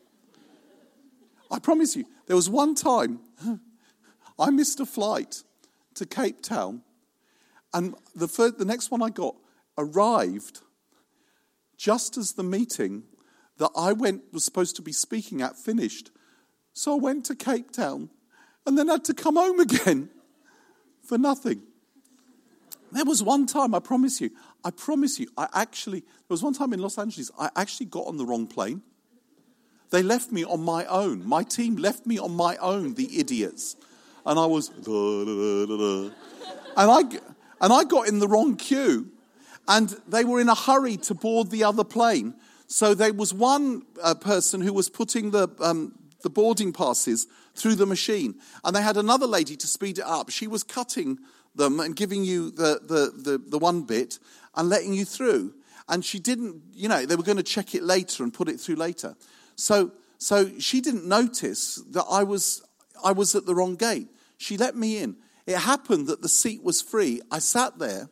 [1.50, 3.20] I promise you, there was one time
[4.38, 5.42] I missed a flight
[5.94, 6.82] to Cape Town,
[7.74, 9.34] and the, first, the next one I got
[9.76, 10.60] arrived
[11.76, 13.02] just as the meeting
[13.58, 16.10] that I went was supposed to be speaking at finished.
[16.72, 18.10] So I went to Cape Town
[18.64, 20.08] and then had to come home again
[21.02, 21.62] for nothing.
[22.92, 24.30] There was one time, I promise you,
[24.64, 28.06] I promise you, I actually, there was one time in Los Angeles, I actually got
[28.06, 28.82] on the wrong plane.
[29.90, 31.26] They left me on my own.
[31.26, 33.76] My team left me on my own, the idiots.
[34.24, 36.12] And I was, and
[36.76, 37.02] I,
[37.60, 39.10] and I got in the wrong queue.
[39.66, 42.34] And they were in a hurry to board the other plane.
[42.66, 47.76] So there was one uh, person who was putting the, um, the boarding passes through
[47.76, 48.34] the machine.
[48.62, 50.30] And they had another lady to speed it up.
[50.30, 51.18] She was cutting
[51.54, 54.18] them and giving you the, the, the, the one bit
[54.54, 55.54] and letting you through.
[55.88, 58.60] And she didn't, you know, they were going to check it later and put it
[58.60, 59.16] through later.
[59.56, 62.62] So, so she didn't notice that I was,
[63.04, 64.08] I was at the wrong gate.
[64.36, 65.16] She let me in.
[65.46, 67.20] It happened that the seat was free.
[67.30, 68.08] I sat there,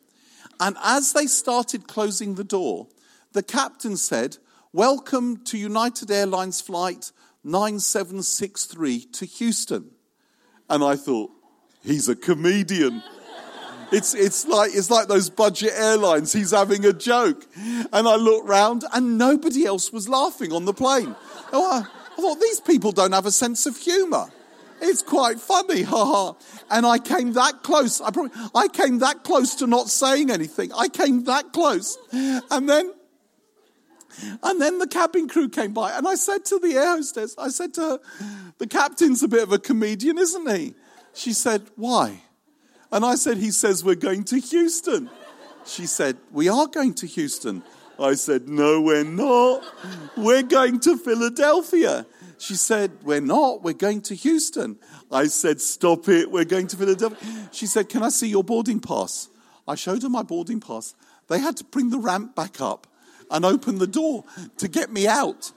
[0.61, 2.88] and as they started closing the door,
[3.33, 4.37] the captain said,
[4.73, 7.12] Welcome to United Airlines flight
[7.45, 9.90] 9763 to Houston.
[10.71, 11.31] And I thought,
[11.83, 13.03] he's a comedian.
[13.90, 16.33] It's, it's, like, it's like those budget airlines.
[16.33, 17.47] He's having a joke.
[17.57, 21.14] And I looked round and nobody else was laughing on the plane.
[21.53, 21.81] Oh, I,
[22.12, 24.31] I thought, these people don't have a sense of humour.
[24.83, 26.35] It's quite funny, haha.
[26.71, 28.01] and I came that close.
[28.01, 30.73] I, probably, I came that close to not saying anything.
[30.73, 31.97] I came that close.
[32.12, 32.92] And then,
[34.42, 37.49] and then the cabin crew came by and I said to the air hostess, I
[37.49, 37.99] said to her,
[38.59, 40.75] the captain's a bit of a comedian, isn't he?
[41.14, 42.21] She said, why?
[42.92, 45.09] And I said, He says we're going to Houston.
[45.64, 47.62] She said, We are going to Houston.
[47.99, 49.64] I said, No, we're not.
[50.16, 52.07] We're going to Philadelphia.
[52.42, 53.62] She said, We're not.
[53.62, 54.76] We're going to Houston.
[55.12, 56.28] I said, Stop it.
[56.28, 57.48] We're going to Philadelphia.
[57.52, 59.28] She said, Can I see your boarding pass?
[59.68, 60.96] I showed her my boarding pass.
[61.28, 62.88] They had to bring the ramp back up
[63.31, 64.24] and open the door
[64.57, 65.52] to get me out.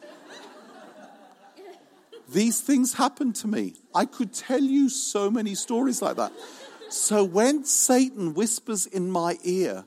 [2.32, 3.74] These things happened to me.
[3.96, 6.34] I could tell you so many stories like that.
[6.90, 9.86] So when Satan whispers in my ear,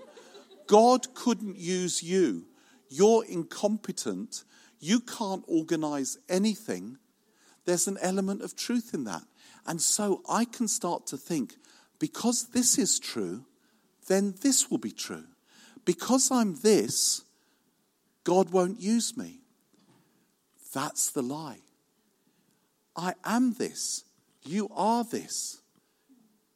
[0.66, 2.46] God couldn't use you,
[2.88, 4.42] you're incompetent,
[4.80, 6.98] you can't organize anything,
[7.64, 9.22] there's an element of truth in that.
[9.66, 11.54] And so I can start to think,
[11.98, 13.44] because this is true,
[14.06, 15.24] then this will be true.
[15.84, 17.22] Because I'm this,
[18.24, 19.40] God won't use me.
[20.72, 21.60] That's the lie.
[22.96, 24.04] I am this.
[24.44, 25.60] You are this.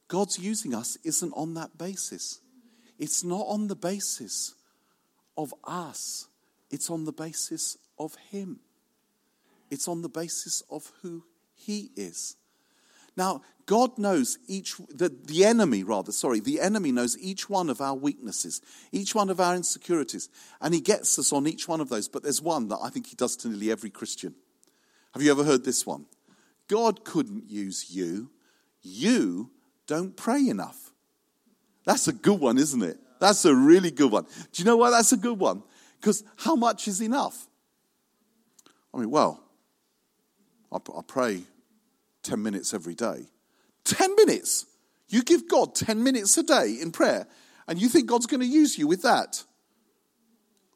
[0.09, 2.41] God's using us isn't on that basis.
[2.99, 4.55] It's not on the basis
[5.37, 6.29] of us,
[6.71, 8.61] it's on the basis of Him.
[9.71, 11.25] It's on the basis of who
[11.55, 12.37] He is.
[13.17, 17.81] Now, God knows each, the, the enemy, rather, sorry, the enemy knows each one of
[17.81, 20.29] our weaknesses, each one of our insecurities,
[20.61, 22.09] and he gets us on each one of those.
[22.09, 24.35] But there's one that I think he does to nearly every Christian.
[25.13, 26.07] Have you ever heard this one?
[26.69, 28.31] God couldn't use you.
[28.81, 29.51] You
[29.87, 30.93] don't pray enough.
[31.85, 32.99] That's a good one, isn't it?
[33.21, 34.25] That's a really good one.
[34.53, 35.63] Do you know why that's a good one?
[36.01, 37.47] Because how much is enough?
[38.95, 39.43] I mean, well,
[40.71, 41.43] I, I pray
[42.23, 43.27] 10 minutes every day.
[43.85, 44.67] 10 minutes.
[45.09, 47.27] You give God 10 minutes a day in prayer,
[47.69, 49.45] and you think God's going to use you with that.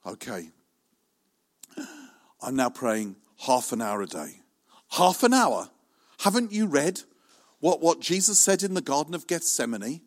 [0.05, 0.51] Okay.
[2.43, 4.41] I'm now praying half an hour a day.
[4.91, 5.71] Half an hour?
[6.21, 7.01] Haven't you read
[7.61, 10.03] what, what Jesus said in the Garden of Gethsemane?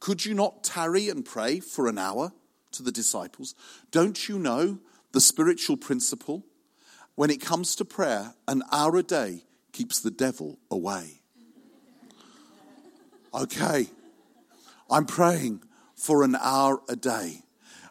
[0.00, 2.32] Could you not tarry and pray for an hour
[2.72, 3.54] to the disciples?
[3.90, 4.78] Don't you know
[5.12, 6.44] the spiritual principle?
[7.18, 11.20] When it comes to prayer, an hour a day keeps the devil away.
[13.34, 13.88] Okay,
[14.88, 15.64] I'm praying
[15.96, 17.42] for an hour a day.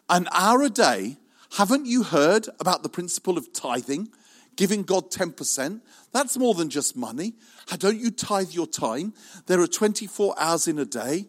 [0.08, 1.18] An hour a day,
[1.58, 4.08] haven't you heard about the principle of tithing?
[4.56, 5.82] Giving God 10%?
[6.10, 7.34] That's more than just money.
[7.76, 9.12] Don't you tithe your time?
[9.44, 11.26] There are 24 hours in a day.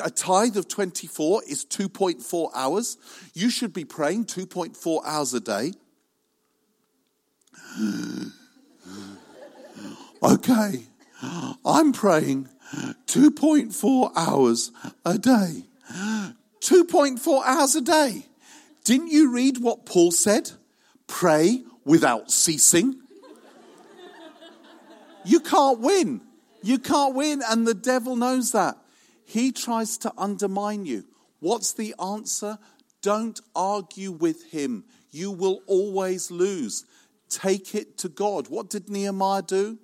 [0.00, 2.96] A tithe of 24 is 2.4 hours.
[3.32, 5.72] You should be praying 2.4 hours a day.
[10.22, 10.86] Okay,
[11.64, 12.48] I'm praying
[13.06, 14.70] 2.4 hours
[15.04, 15.64] a day.
[16.60, 18.26] 2.4 hours a day.
[18.84, 20.52] Didn't you read what Paul said?
[21.06, 23.00] Pray without ceasing.
[25.24, 26.20] You can't win.
[26.62, 28.78] You can't win, and the devil knows that.
[29.24, 31.04] He tries to undermine you.
[31.40, 32.58] What's the answer?
[33.02, 34.84] Don't argue with him.
[35.10, 36.84] You will always lose.
[37.34, 38.46] Take it to God.
[38.46, 39.76] What did Nehemiah do?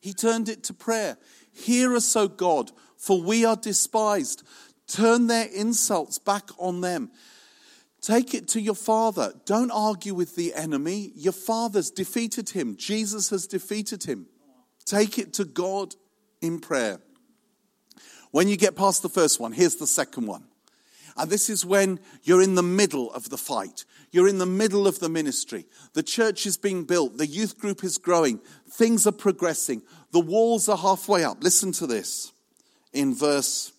[0.00, 1.18] He turned it to prayer.
[1.52, 4.42] Hear us, O God, for we are despised.
[4.86, 7.10] Turn their insults back on them.
[8.00, 9.34] Take it to your father.
[9.44, 11.12] Don't argue with the enemy.
[11.14, 12.76] Your father's defeated him.
[12.76, 14.26] Jesus has defeated him.
[14.86, 15.94] Take it to God
[16.40, 17.00] in prayer.
[18.30, 20.44] When you get past the first one, here's the second one.
[21.18, 23.84] And this is when you're in the middle of the fight.
[24.14, 25.66] You're in the middle of the ministry.
[25.94, 27.18] The church is being built.
[27.18, 28.38] The youth group is growing.
[28.70, 29.82] Things are progressing.
[30.12, 31.42] The walls are halfway up.
[31.42, 32.32] Listen to this
[32.92, 33.72] in verse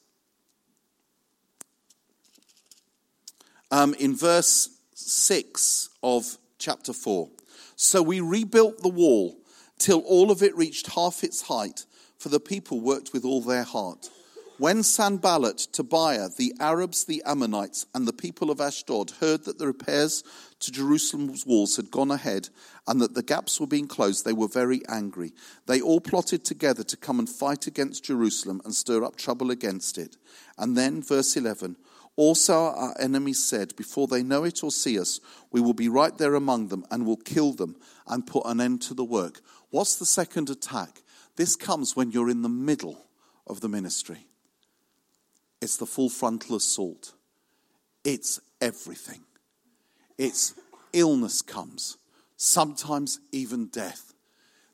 [3.72, 7.30] um, in verse 6 of chapter 4.
[7.78, 9.38] So we rebuilt the wall
[9.80, 11.86] till all of it reached half its height,
[12.18, 14.10] for the people worked with all their heart.
[14.58, 19.68] When Sanballat, Tobiah, the Arabs, the Ammonites, and the people of Ashdod heard that the
[19.68, 20.24] repairs
[20.62, 22.48] to Jerusalem's walls had gone ahead
[22.88, 25.34] and that the gaps were being closed, they were very angry.
[25.66, 29.98] They all plotted together to come and fight against Jerusalem and stir up trouble against
[29.98, 30.16] it.
[30.58, 31.76] And then, verse 11,
[32.16, 35.20] also our enemies said, Before they know it or see us,
[35.52, 37.76] we will be right there among them and will kill them
[38.08, 39.42] and put an end to the work.
[39.70, 41.02] What's the second attack?
[41.36, 43.06] This comes when you're in the middle
[43.46, 44.28] of the ministry.
[45.66, 47.14] It's the full frontal assault.
[48.04, 49.22] It's everything.
[50.16, 50.54] It's
[50.94, 51.98] illness comes,
[52.38, 54.14] sometimes even death.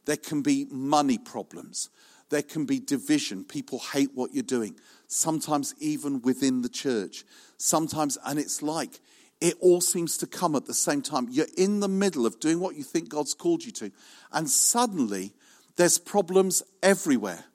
[0.04, 1.90] There can be money problems.
[2.30, 3.46] There can be division.
[3.46, 4.76] People hate what you're doing.
[5.08, 7.24] Sometimes even within the church.
[7.56, 9.00] Sometimes, and it's like
[9.40, 11.30] it all seems to come at the same time.
[11.32, 13.94] You're in the middle of doing what you think God's called you to,
[14.34, 15.32] and suddenly
[15.78, 17.46] there's problems everywhere.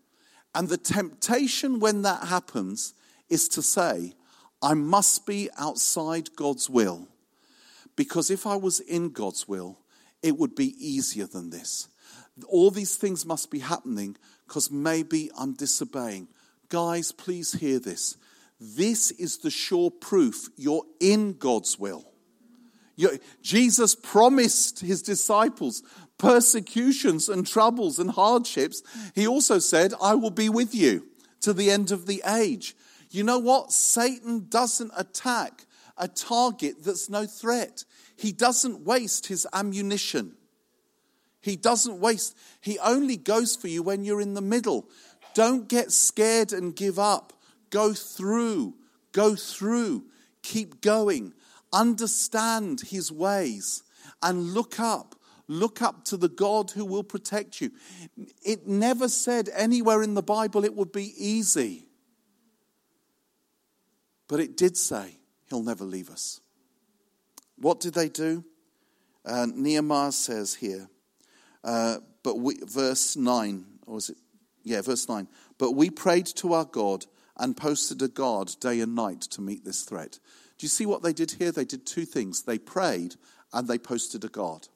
[0.55, 2.95] And the temptation when that happens
[3.29, 4.15] is to say,
[4.63, 7.09] I must be outside God's will.
[7.97, 9.79] Because if I was in God's will,
[10.23, 11.89] it would be easier than this.
[12.49, 14.17] All these things must be happening
[14.47, 16.29] because maybe I'm disobeying.
[16.69, 18.17] Guys, please hear this.
[18.61, 22.05] This is the sure proof you're in God's will.
[22.97, 25.83] You're, Jesus promised his disciples
[26.19, 28.83] persecutions and troubles and hardships.
[29.15, 31.07] He also said, I will be with you
[31.43, 32.75] to the end of the age.
[33.11, 33.73] You know what?
[33.73, 37.85] Satan doesn't attack a target that's no threat.
[38.17, 40.37] He doesn't waste his ammunition.
[41.41, 44.89] He doesn't waste, he only goes for you when you're in the middle.
[45.33, 47.33] Don't get scared and give up.
[47.71, 48.75] Go through,
[49.13, 50.07] go through,
[50.43, 51.35] keep going.
[51.73, 53.85] Understand his ways
[54.23, 55.15] and look up.
[55.47, 57.71] Look up to the God who will protect you.
[58.45, 61.86] It never said anywhere in the Bible it would be easy.
[64.29, 65.19] But it did say
[65.49, 66.41] he'll never leave us.
[67.59, 68.45] What did they do?
[69.25, 70.89] Uh, Nehemiah says here,
[71.65, 74.17] uh, but we, verse 9, or was it?
[74.63, 75.29] Yeah, verse 9.
[75.59, 77.07] But we prayed to our God
[77.37, 80.19] and posted a guard day and night to meet this threat.
[80.59, 81.53] Do you see what they did here?
[81.53, 82.43] They did two things.
[82.43, 83.17] They prayed
[83.53, 84.69] and they posted a guard.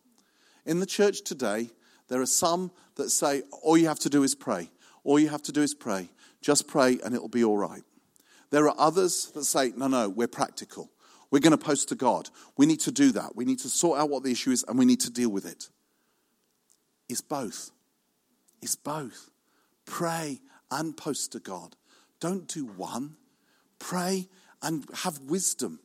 [0.66, 1.70] In the church today,
[2.08, 4.70] there are some that say, all you have to do is pray.
[5.04, 6.10] All you have to do is pray.
[6.42, 7.82] Just pray and it'll be all right.
[8.50, 10.90] There are others that say, no, no, we're practical.
[11.30, 12.28] We're going to post to God.
[12.56, 13.36] We need to do that.
[13.36, 15.46] We need to sort out what the issue is and we need to deal with
[15.46, 15.68] it.
[17.08, 17.70] It's both.
[18.60, 19.30] It's both.
[19.86, 20.40] Pray
[20.70, 21.76] and post to God.
[22.20, 23.16] Don't do one.
[23.78, 24.28] Pray
[24.62, 25.80] and have wisdom.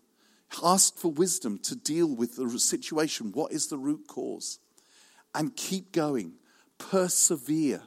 [0.63, 3.31] Ask for wisdom to deal with the situation.
[3.31, 4.59] What is the root cause?
[5.33, 6.33] And keep going.
[6.77, 7.81] Persevere.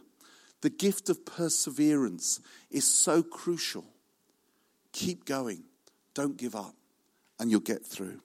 [0.60, 3.84] The gift of perseverance is so crucial.
[4.92, 5.64] Keep going.
[6.14, 6.74] Don't give up,
[7.38, 8.20] and you'll get through.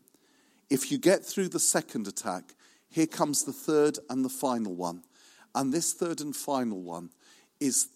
[0.70, 2.56] If you get through the second attack,
[2.90, 5.04] here comes the third and the final one.
[5.56, 7.10] And this third and final one
[7.60, 7.88] is,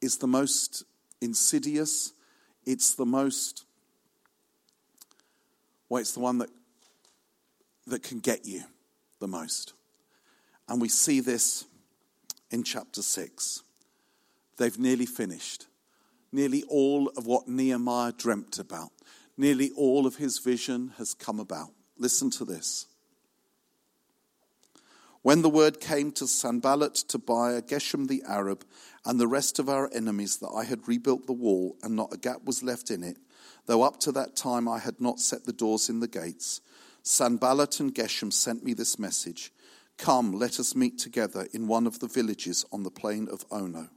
[0.00, 0.84] is the most
[1.20, 2.12] insidious,
[2.64, 3.64] it's the most,
[5.88, 6.50] well, it's the one that,
[7.86, 8.62] that can get you
[9.20, 9.74] the most.
[10.68, 11.64] And we see this
[12.50, 13.62] in chapter 6.
[14.56, 15.66] They've nearly finished.
[16.32, 18.90] Nearly all of what Nehemiah dreamt about,
[19.36, 21.70] nearly all of his vision has come about.
[21.98, 22.86] Listen to this.
[25.22, 28.64] When the word came to Sanballat, Tobiah, Geshem the Arab,
[29.04, 32.16] and the rest of our enemies that I had rebuilt the wall and not a
[32.16, 33.16] gap was left in it,
[33.66, 36.60] though up to that time I had not set the doors in the gates,
[37.02, 39.52] Sanballat and Geshem sent me this message
[39.98, 43.88] Come, let us meet together in one of the villages on the plain of Ono.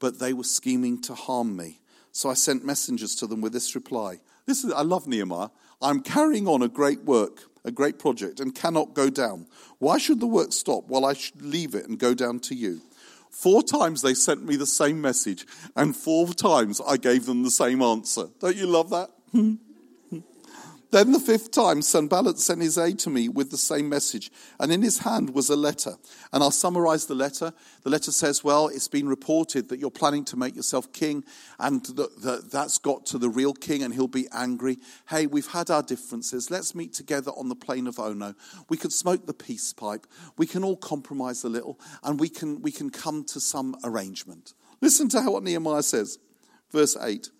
[0.00, 1.78] But they were scheming to harm me.
[2.10, 4.18] So I sent messengers to them with this reply.
[4.46, 5.50] This is, I love Nehemiah.
[5.80, 9.46] I'm carrying on a great work a great project, and cannot go down.
[9.78, 12.80] Why should the work stop while I should leave it and go down to you?
[13.30, 15.46] Four times they sent me the same message,
[15.76, 18.26] and four times I gave them the same answer.
[18.40, 19.10] Don't you love that?
[19.32, 19.54] Hmm.
[20.90, 24.72] Then the fifth time, Sanballat sent his aide to me with the same message, and
[24.72, 25.94] in his hand was a letter.
[26.32, 27.52] And I'll summarize the letter.
[27.84, 31.24] The letter says, Well, it's been reported that you're planning to make yourself king,
[31.60, 34.78] and that, that's got to the real king, and he'll be angry.
[35.08, 36.50] Hey, we've had our differences.
[36.50, 38.34] Let's meet together on the plain of Ono.
[38.68, 40.08] We could smoke the peace pipe.
[40.36, 44.54] We can all compromise a little, and we can, we can come to some arrangement.
[44.80, 46.18] Listen to what Nehemiah says.
[46.72, 47.30] Verse 8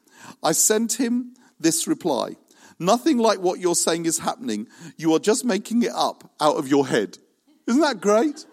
[0.43, 2.37] I sent him this reply.
[2.81, 4.67] Nothing like what you're saying is happening.
[4.97, 7.19] You are just making it up out of your head.
[7.67, 8.47] Isn't that great?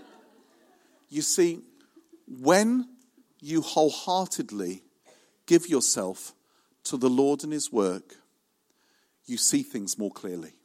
[1.07, 1.61] You see,
[2.28, 2.89] when
[3.39, 4.84] you wholeheartedly
[5.45, 6.34] give yourself
[6.84, 8.15] to the Lord and His work,
[9.25, 10.55] you see things more clearly.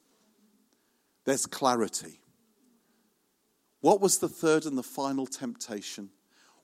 [1.25, 2.21] There's clarity.
[3.81, 6.11] What was the third and the final temptation?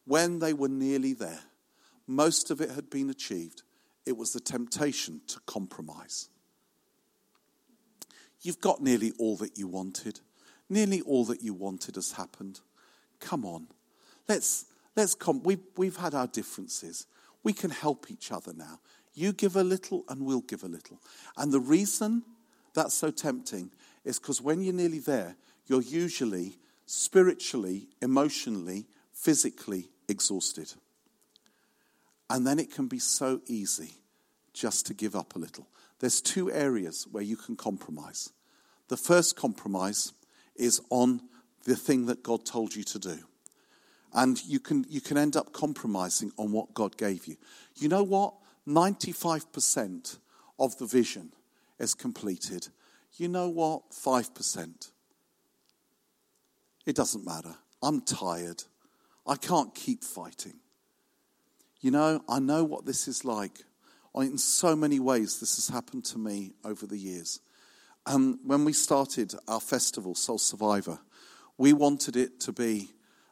[0.05, 1.44] When they were nearly there,
[2.09, 3.62] most of it had been achieved.
[4.05, 6.28] It was the temptation to compromise.
[8.49, 10.20] You've got nearly all that you wanted.
[10.70, 12.61] Nearly all that you wanted has happened.
[13.20, 13.66] Come on.
[14.26, 14.64] Let's,
[14.96, 15.42] let's come.
[15.42, 17.07] We've, we've had our differences.
[17.42, 18.80] We can help each other now.
[19.12, 20.99] You give a little and we'll give a little.
[21.36, 22.22] And the reason
[22.72, 23.70] that's so tempting
[24.07, 25.36] is because when you're nearly there,
[25.66, 30.72] you're usually spiritually, emotionally, physically exhausted.
[32.30, 33.96] And then it can be so easy
[34.55, 35.68] just to give up a little.
[35.99, 38.32] There's two areas where you can compromise.
[38.89, 40.12] The first compromise
[40.57, 41.20] is on
[41.64, 43.18] the thing that God told you to do.
[44.14, 47.36] And you can, you can end up compromising on what God gave you.
[47.76, 48.34] You know what?
[48.66, 50.18] 95%
[50.59, 51.32] of the vision
[51.78, 52.68] is completed.
[53.16, 53.91] You know what?
[53.91, 54.91] 5%.
[56.86, 57.55] It doesn't matter.
[57.82, 58.64] I'm tired.
[59.26, 60.55] I can't keep fighting.
[61.80, 63.59] You know, I know what this is like.
[64.14, 67.41] In so many ways, this has happened to me over the years.
[68.09, 70.99] Um, when we started our festival, Soul Survivor,
[71.59, 72.89] we wanted it to be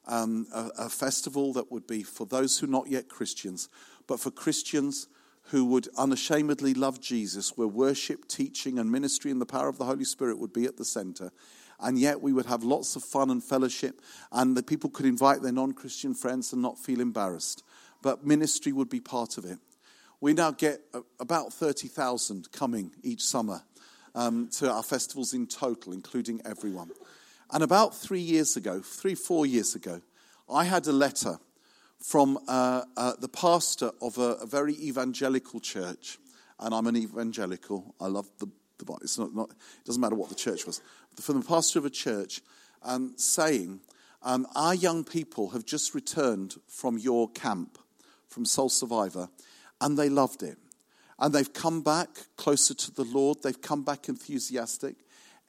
[0.06, 3.70] um, a, a festival that would be for those who are not yet Christians,
[4.06, 5.08] but for Christians
[5.44, 9.86] who would unashamedly love Jesus, where worship, teaching, and ministry and the power of the
[9.86, 11.32] Holy Spirit would be at the center.
[11.80, 15.40] And yet we would have lots of fun and fellowship, and the people could invite
[15.40, 17.62] their non Christian friends and not feel embarrassed.
[18.02, 19.56] But ministry would be part of it.
[20.20, 20.82] We now get
[21.18, 23.62] about 30,000 coming each summer
[24.16, 26.90] um, to our festivals in total, including everyone.
[27.52, 30.00] And about three years ago, three, four years ago,
[30.52, 31.38] I had a letter
[32.00, 36.18] from uh, uh, the pastor of a, a, very evangelical church.
[36.58, 37.94] And I'm an evangelical.
[38.00, 38.48] I love the,
[38.78, 40.80] the it's not, not, it doesn't matter what the church was.
[41.20, 42.42] From the pastor of a church
[42.82, 43.80] um, saying,
[44.22, 47.78] um, Our young people have just returned from your camp,
[48.28, 49.28] from Soul Survivor,
[49.80, 50.58] and they loved it.
[51.18, 54.96] And they've come back closer to the Lord, they've come back enthusiastic.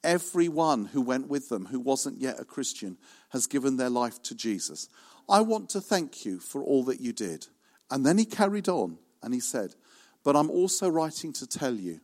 [0.04, 2.98] Everyone who went with them who wasn't yet a Christian
[3.30, 4.90] has given their life to Jesus.
[5.28, 7.48] I want to thank you for all that you did.
[7.92, 9.76] And then he carried on and he said,
[10.24, 12.00] But I'm also writing to tell you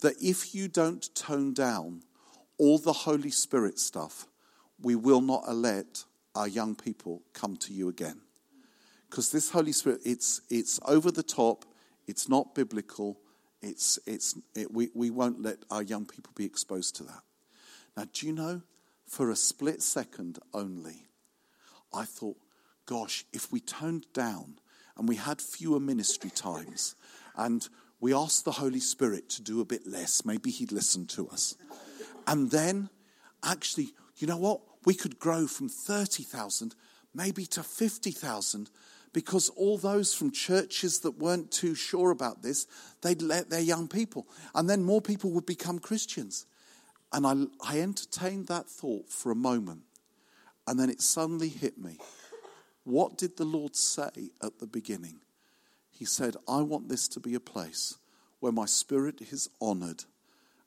[0.00, 2.02] that if you don't tone down
[2.58, 4.26] all the Holy Spirit stuff,
[4.80, 6.04] we will not let
[6.34, 8.20] our young people come to you again.
[9.08, 11.64] Because this Holy Spirit, it's, it's over the top,
[12.06, 13.18] it's not biblical,
[13.60, 17.22] it's, it's, it, we, we won't let our young people be exposed to that.
[17.96, 18.62] Now, do you know,
[19.06, 21.08] for a split second only,
[21.92, 22.38] I thought,
[22.86, 24.58] gosh, if we toned down
[24.96, 26.94] and we had fewer ministry times
[27.36, 27.68] and
[28.00, 31.56] we asked the Holy Spirit to do a bit less, maybe He'd listen to us.
[32.26, 32.88] And then,
[33.44, 34.60] actually, you know what?
[34.84, 36.74] We could grow from 30,000
[37.14, 38.70] maybe to 50,000
[39.12, 42.66] because all those from churches that weren't too sure about this,
[43.02, 44.26] they'd let their young people.
[44.54, 46.46] And then more people would become Christians.
[47.12, 49.82] And I, I entertained that thought for a moment.
[50.66, 51.98] And then it suddenly hit me.
[52.84, 55.20] What did the Lord say at the beginning?
[55.90, 57.98] He said, I want this to be a place
[58.40, 60.04] where my spirit is honored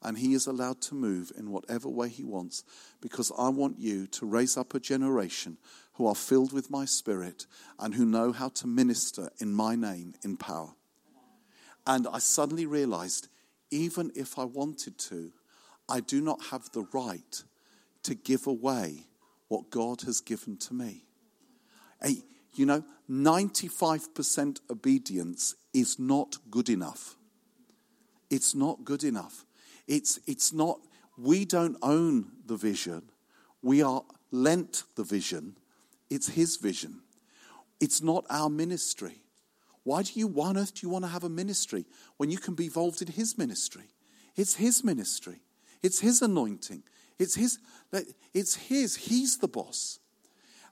[0.01, 2.63] and he is allowed to move in whatever way he wants
[3.01, 5.57] because I want you to raise up a generation
[5.95, 7.45] who are filled with my spirit
[7.79, 10.73] and who know how to minister in my name in power.
[11.87, 13.27] And I suddenly realized
[13.71, 15.31] even if I wanted to,
[15.87, 17.43] I do not have the right
[18.03, 19.07] to give away
[19.47, 21.05] what God has given to me.
[22.01, 22.23] Hey,
[22.53, 27.15] you know, 95% obedience is not good enough.
[28.29, 29.45] It's not good enough.
[29.87, 30.79] It's, it's not,
[31.17, 33.03] we don't own the vision.
[33.61, 35.55] We are lent the vision.
[36.09, 37.01] It's His vision.
[37.79, 39.21] It's not our ministry.
[39.83, 41.85] Why do you, why on earth do you want to have a ministry
[42.17, 43.85] when you can be involved in His ministry?
[44.35, 45.41] It's His ministry.
[45.83, 46.83] It's His anointing.
[47.19, 47.59] It's His,
[48.33, 48.95] it's His.
[48.95, 49.99] He's the boss.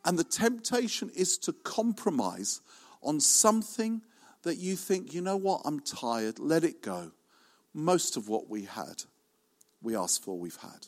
[0.06, 2.62] And the temptation is to compromise
[3.02, 4.02] on something
[4.44, 7.12] that you think, you know what, I'm tired, let it go.
[7.74, 9.04] Most of what we had,
[9.82, 10.88] we asked for, we've had.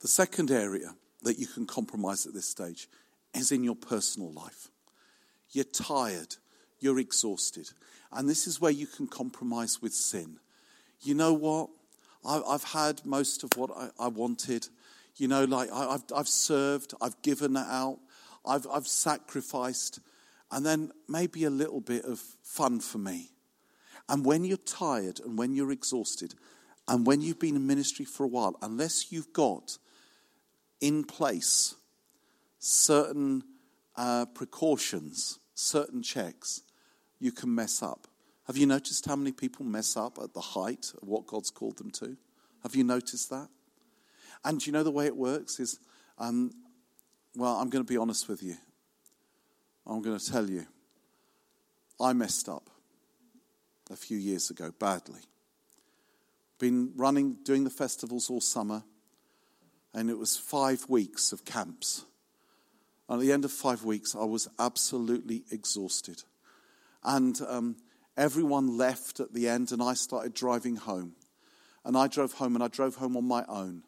[0.00, 2.88] The second area that you can compromise at this stage
[3.34, 4.68] is in your personal life.
[5.50, 6.36] You're tired,
[6.80, 7.70] you're exhausted,
[8.12, 10.38] and this is where you can compromise with sin.
[11.00, 11.70] You know what?
[12.24, 14.68] I've had most of what I wanted.
[15.16, 17.98] You know, like I've, I've served, I've given it out,
[18.44, 20.00] I've sacrificed,
[20.50, 23.30] and then maybe a little bit of fun for me.
[24.08, 26.34] And when you're tired and when you're exhausted,
[26.88, 29.78] and when you've been in ministry for a while, unless you've got
[30.80, 31.74] in place
[32.58, 33.42] certain
[33.96, 36.62] uh, precautions, certain checks,
[37.18, 38.06] you can mess up.
[38.46, 41.78] Have you noticed how many people mess up at the height of what God's called
[41.78, 42.16] them to?
[42.62, 43.48] Have you noticed that?
[44.44, 45.78] And you know the way it works is,
[46.18, 46.52] um,
[47.34, 48.56] well, I'm going to be honest with you.
[49.86, 50.66] I'm going to tell you.
[52.00, 52.68] I messed up
[53.90, 55.20] a few years ago badly.
[56.58, 58.82] Been running, doing the festivals all summer,
[59.96, 62.04] and it was five weeks of camps.
[63.08, 66.22] And at the end of five weeks, I was absolutely exhausted.
[67.02, 67.76] And um,
[68.16, 71.16] everyone left at the end, and I started driving home.
[71.84, 73.82] And I drove home, and I drove home on my own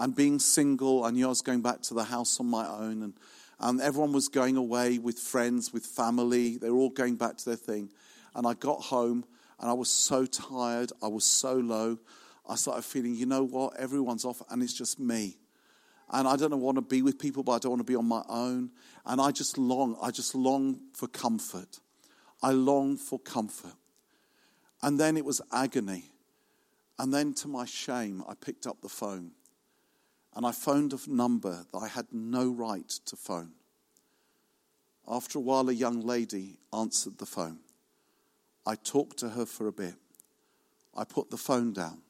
[0.00, 3.02] and being single, I knew I was going back to the house on my own.
[3.02, 3.14] And,
[3.58, 6.56] and everyone was going away with friends, with family.
[6.56, 7.90] They were all going back to their thing.
[8.34, 9.24] And I got home
[9.60, 10.90] and I was so tired.
[11.02, 11.98] I was so low.
[12.48, 13.76] I started feeling, you know what?
[13.76, 15.36] Everyone's off and it's just me.
[16.12, 18.06] And I don't want to be with people, but I don't want to be on
[18.06, 18.70] my own.
[19.06, 21.78] And I just long, I just long for comfort.
[22.42, 23.74] I long for comfort.
[24.82, 26.04] And then it was agony.
[26.98, 29.32] And then to my shame, I picked up the phone
[30.34, 33.52] and I phoned a number that I had no right to phone.
[35.08, 37.58] After a while, a young lady answered the phone.
[38.66, 39.94] I talked to her for a bit.
[40.96, 42.02] I put the phone down.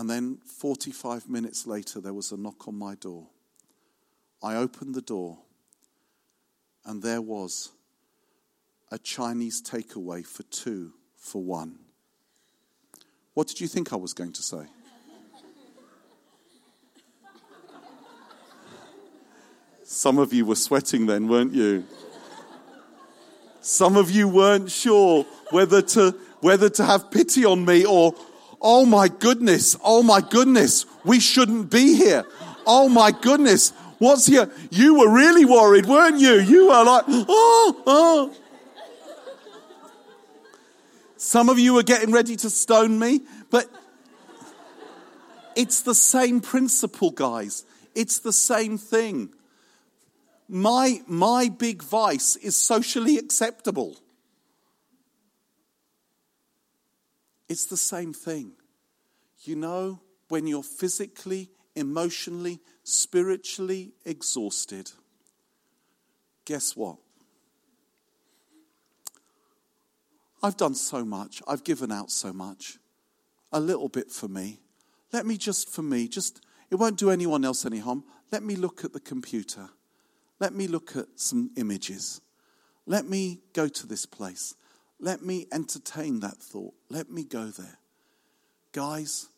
[0.00, 3.26] And then 45 minutes later, there was a knock on my door.
[4.42, 5.36] I opened the door,
[6.86, 7.68] and there was
[8.90, 11.80] a Chinese takeaway for two for one.
[13.34, 14.62] What did you think I was going to say?
[19.84, 21.84] Some of you were sweating then, weren't you?
[23.60, 28.14] Some of you weren't sure whether to, whether to have pity on me or,
[28.60, 32.24] oh my goodness, oh my goodness, we shouldn't be here.
[32.66, 34.50] Oh my goodness, what's here?
[34.70, 36.34] You were really worried, weren't you?
[36.34, 38.36] You were like, oh, oh.
[41.16, 43.66] Some of you were getting ready to stone me, but
[45.54, 47.64] it's the same principle, guys.
[47.94, 49.30] It's the same thing.
[50.48, 53.96] My, my big vice is socially acceptable.
[57.50, 58.52] It's the same thing.
[59.40, 64.92] You know, when you're physically, emotionally, spiritually exhausted,
[66.44, 66.98] guess what?
[70.40, 71.42] I've done so much.
[71.48, 72.78] I've given out so much.
[73.52, 74.60] A little bit for me.
[75.12, 76.40] Let me just, for me, just,
[76.70, 78.04] it won't do anyone else any harm.
[78.30, 79.70] Let me look at the computer.
[80.38, 82.20] Let me look at some images.
[82.86, 84.54] Let me go to this place.
[85.00, 86.74] Let me entertain that thought.
[86.90, 87.78] Let me go there.
[88.72, 89.28] Guys,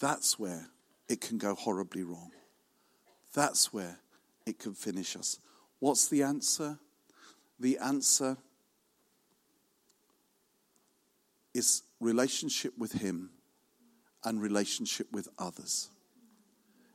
[0.00, 0.68] that's where
[1.08, 2.30] it can go horribly wrong.
[3.34, 3.98] That's where
[4.46, 5.38] it can finish us.
[5.78, 6.78] What's the answer?
[7.60, 8.36] The answer
[11.54, 13.30] is relationship with Him
[14.24, 15.90] and relationship with others.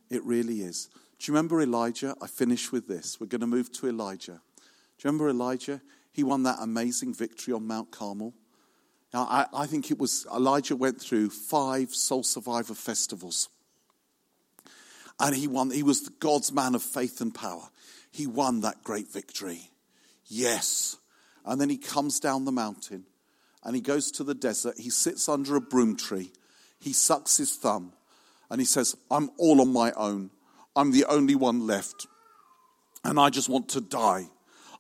[0.09, 0.89] It really is.
[1.19, 2.15] Do you remember Elijah?
[2.21, 3.19] I finish with this.
[3.19, 4.41] We're going to move to Elijah.
[4.57, 4.63] Do
[5.03, 5.81] you remember Elijah?
[6.13, 8.33] He won that amazing victory on Mount Carmel.
[9.13, 13.49] Now, I, I think it was Elijah went through five soul survivor festivals.
[15.19, 17.69] And he won, he was God's man of faith and power.
[18.11, 19.69] He won that great victory.
[20.25, 20.97] Yes.
[21.45, 23.05] And then he comes down the mountain
[23.63, 24.75] and he goes to the desert.
[24.77, 26.31] He sits under a broom tree.
[26.79, 27.93] He sucks his thumb
[28.49, 30.31] and he says, I'm all on my own.
[30.75, 32.07] I'm the only one left.
[33.03, 34.27] And I just want to die.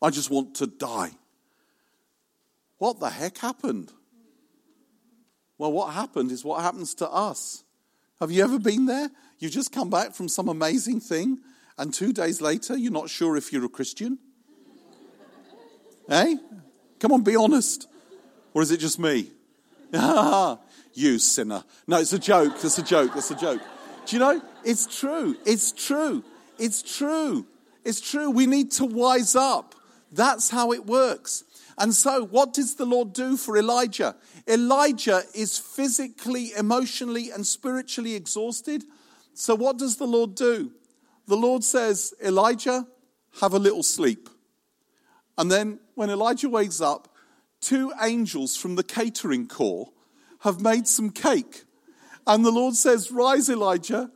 [0.01, 1.11] I just want to die.
[2.83, 3.93] What the heck happened?
[5.57, 7.63] Well, what happened is what happens to us.
[8.19, 9.09] Have you ever been there?
[9.39, 11.39] You've just come back from some amazing thing,
[11.77, 14.19] and two days later, you're not sure if you're a Christian?
[16.09, 16.35] hey?
[16.99, 17.87] Come on, be honest.
[18.53, 19.31] Or is it just me?
[20.93, 21.63] you sinner.
[21.87, 22.55] No, it's a joke.
[22.61, 23.11] It's a joke.
[23.15, 23.61] It's a joke.
[24.07, 24.41] Do you know?
[24.65, 25.37] It's true.
[25.45, 26.21] It's true.
[26.59, 27.45] It's true.
[27.85, 28.29] It's true.
[28.29, 29.73] We need to wise up.
[30.11, 31.45] That's how it works.
[31.77, 34.15] And so, what does the Lord do for Elijah?
[34.47, 38.83] Elijah is physically, emotionally, and spiritually exhausted.
[39.33, 40.71] So, what does the Lord do?
[41.27, 42.87] The Lord says, Elijah,
[43.41, 44.29] have a little sleep.
[45.37, 47.15] And then, when Elijah wakes up,
[47.61, 49.89] two angels from the catering corps
[50.39, 51.63] have made some cake.
[52.27, 54.11] And the Lord says, Rise, Elijah,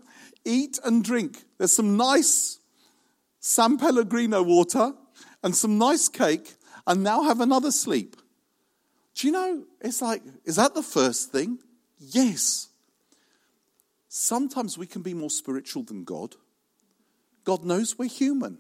[0.46, 1.44] eat and drink.
[1.58, 2.60] There's some nice
[3.40, 4.94] San Pellegrino water
[5.44, 6.56] and some nice cake,
[6.88, 8.16] and now have another sleep.
[9.14, 11.60] Do you know, it's like, is that the first thing?
[12.00, 12.70] Yes.
[14.10, 16.36] Sometimes we can be more spiritual than God.
[17.44, 18.58] God knows we're human.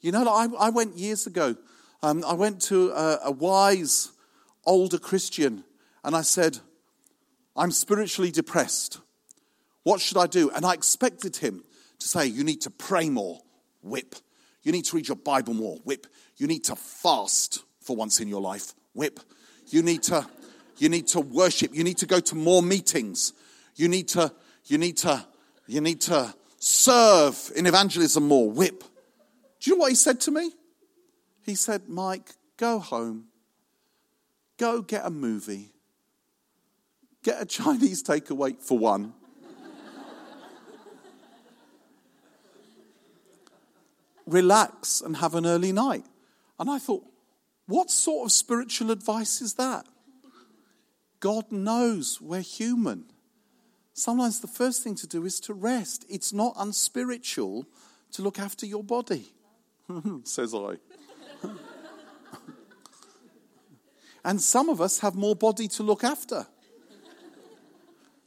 [0.00, 1.56] You know, I, I went years ago
[2.02, 4.12] um, I went to a, a wise
[4.64, 5.64] older Christian
[6.04, 6.58] and I said,
[7.56, 9.00] I'm spiritually depressed.
[9.82, 10.50] What should I do?
[10.50, 11.64] And I expected him
[11.98, 13.40] to say, You need to pray more,
[13.82, 14.14] whip.
[14.68, 16.06] You need to read your Bible more, whip.
[16.36, 19.18] You need to fast for once in your life, whip.
[19.68, 20.28] You need to,
[20.76, 21.74] you need to worship.
[21.74, 23.32] You need to go to more meetings.
[23.76, 24.30] You need to,
[24.66, 25.24] you need to,
[25.66, 28.84] you need to serve in evangelism more, whip.
[29.58, 30.52] Do you know what he said to me?
[31.46, 33.28] He said, Mike, go home,
[34.58, 35.72] go get a movie,
[37.22, 39.14] get a Chinese takeaway for one.
[44.28, 46.04] Relax and have an early night.
[46.58, 47.04] And I thought,
[47.66, 49.86] what sort of spiritual advice is that?
[51.20, 53.06] God knows we're human.
[53.94, 56.04] Sometimes the first thing to do is to rest.
[56.08, 57.66] It's not unspiritual
[58.12, 59.32] to look after your body,
[60.24, 60.76] says I.
[64.24, 66.46] and some of us have more body to look after.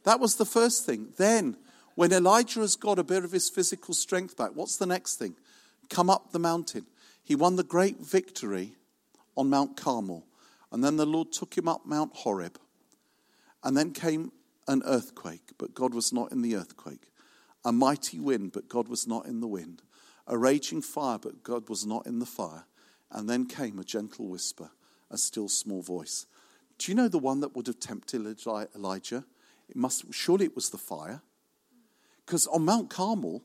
[0.04, 1.12] That was the first thing.
[1.16, 1.56] Then,
[1.94, 5.36] when Elijah has got a bit of his physical strength back, what's the next thing?
[5.90, 6.86] Come up the mountain.
[7.22, 8.72] He won the great victory
[9.36, 10.26] on Mount Carmel.
[10.70, 12.58] And then the Lord took him up Mount Horeb.
[13.62, 14.32] And then came
[14.68, 17.10] an earthquake, but God was not in the earthquake.
[17.64, 19.82] A mighty wind, but God was not in the wind.
[20.26, 22.64] A raging fire, but God was not in the fire.
[23.10, 24.70] And then came a gentle whisper,
[25.10, 26.26] a still small voice.
[26.78, 28.26] Do you know the one that would have tempted
[28.74, 29.24] Elijah?
[29.68, 31.22] It must surely it was the fire.
[32.24, 33.42] Because on Mount Carmel,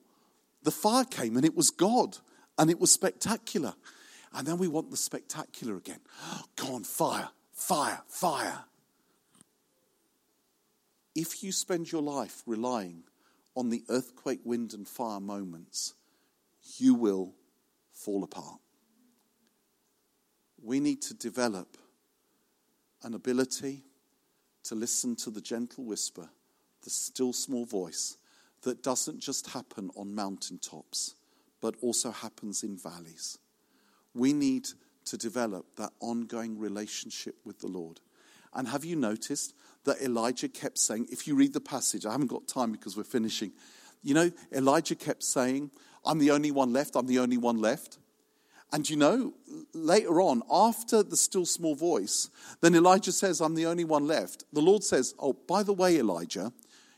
[0.68, 2.18] the fire came and it was God
[2.57, 3.74] and it was spectacular.
[4.34, 6.01] And then we want the spectacular again.
[6.57, 8.65] Go on, fire, fire, fire.
[11.15, 13.03] If you spend your life relying
[13.55, 15.93] on the earthquake, wind, and fire moments,
[16.78, 17.34] you will
[17.93, 18.59] fall apart.
[20.61, 21.78] We need to develop
[23.03, 23.86] an ability
[24.65, 26.28] to listen to the gentle whisper,
[26.84, 28.16] the still small voice
[28.64, 31.16] that doesn't just happen on mountaintops,
[31.62, 33.38] but also happens in valleys.
[34.14, 34.68] We need
[35.05, 37.99] to develop that ongoing relationship with the Lord.
[38.53, 39.53] And have you noticed
[39.86, 43.03] that Elijah kept saying, if you read the passage, I haven't got time because we're
[43.03, 43.51] finishing.
[44.03, 45.72] You know, Elijah kept saying,
[46.05, 47.97] I'm the only one left, I'm the only one left.
[48.74, 49.34] And you know,
[49.74, 52.30] later on, after the still small voice,
[52.62, 54.43] then Elijah says, I'm the only one left.
[54.51, 56.51] The Lord says, Oh, by the way, Elijah,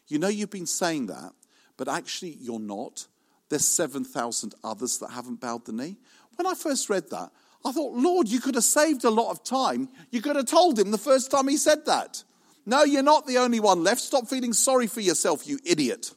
[0.07, 1.33] you know you've been saying that,
[1.79, 3.07] but actually you're not.
[3.47, 5.95] There's 7,000 others that haven't bowed the knee.
[6.35, 7.31] When I first read that,
[7.65, 9.87] I thought, Lord, you could have saved a lot of time.
[10.11, 12.23] You could have told him the first time he said that.
[12.65, 14.01] No, you're not the only one left.
[14.01, 16.13] Stop feeling sorry for yourself, you idiot.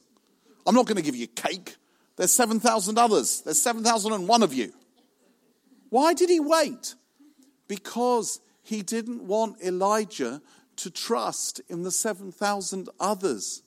[0.67, 1.77] I'm not going to give you cake.
[2.17, 3.41] There's 7,000 others.
[3.41, 4.73] There's 7,001 of you.
[5.89, 6.95] Why did he wait?
[7.69, 10.41] Because he didn't want Elijah
[10.75, 13.63] to trust in the 7,000 others.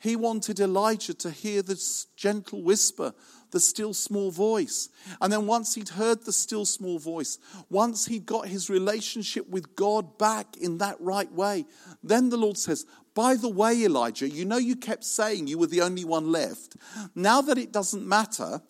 [0.00, 3.12] He wanted Elijah to hear this gentle whisper,
[3.50, 4.88] the still small voice.
[5.20, 7.38] And then once he'd heard the still small voice,
[7.68, 11.66] once he'd got his relationship with God back in that right way,
[12.02, 15.66] then the Lord says, By the way, Elijah, you know you kept saying you were
[15.66, 16.76] the only one left.
[17.14, 18.62] Now that it doesn't matter,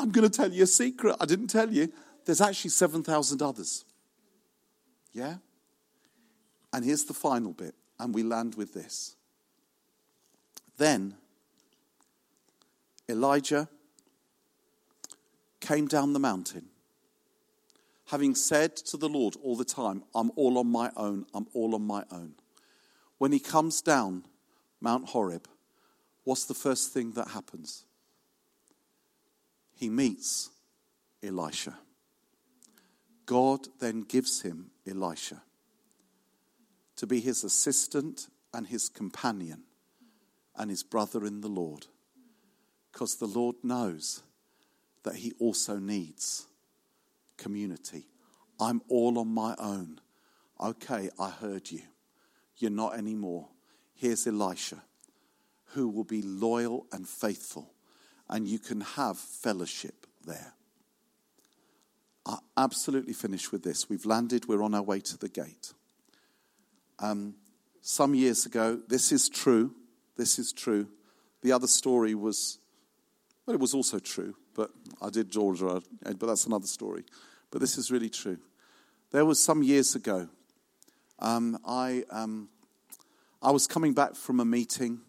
[0.00, 1.16] I'm going to tell you a secret.
[1.20, 1.92] I didn't tell you
[2.24, 3.84] there's actually 7,000 others.
[5.12, 5.36] Yeah?
[6.72, 9.16] And here's the final bit, and we land with this.
[10.78, 11.14] Then
[13.08, 13.68] Elijah
[15.60, 16.66] came down the mountain,
[18.06, 21.74] having said to the Lord all the time, I'm all on my own, I'm all
[21.74, 22.34] on my own.
[23.18, 24.24] When he comes down
[24.80, 25.46] Mount Horeb,
[26.24, 27.84] what's the first thing that happens?
[29.74, 30.50] He meets
[31.22, 31.78] Elisha.
[33.26, 35.42] God then gives him Elisha
[36.96, 39.62] to be his assistant and his companion
[40.56, 41.86] and his brother in the Lord.
[42.92, 44.22] Because the Lord knows
[45.02, 46.46] that he also needs
[47.36, 48.06] community.
[48.60, 50.00] I'm all on my own.
[50.60, 51.82] Okay, I heard you.
[52.58, 53.48] You're not anymore.
[53.94, 54.82] Here's Elisha,
[55.72, 57.72] who will be loyal and faithful,
[58.28, 60.54] and you can have fellowship there
[62.24, 63.88] I absolutely finished with this.
[63.88, 65.72] We've landed, we're on our way to the gate.
[66.98, 67.34] Um,
[67.80, 69.74] some years ago, this is true.
[70.16, 70.88] This is true.
[71.42, 72.58] The other story was,
[73.46, 77.04] well, it was also true, but I did Georgia, but that's another story.
[77.50, 78.38] But this is really true.
[79.10, 80.28] There was some years ago,
[81.18, 82.48] um, I, um,
[83.42, 85.00] I was coming back from a meeting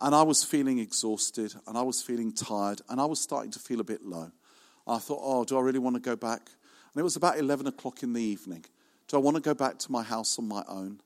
[0.00, 3.58] and I was feeling exhausted and I was feeling tired and I was starting to
[3.58, 4.30] feel a bit low.
[4.86, 6.42] I thought, oh, do I really want to go back?
[6.92, 8.64] And it was about 11 o'clock in the evening.
[9.08, 11.00] Do I want to go back to my house on my own?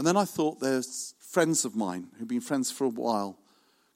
[0.00, 3.38] And then I thought there's friends of mine who've been friends for a while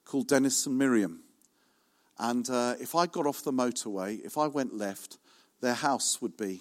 [0.05, 1.21] called Dennis and Miriam.
[2.19, 5.17] And uh, if I got off the motorway, if I went left,
[5.63, 6.61] their house would be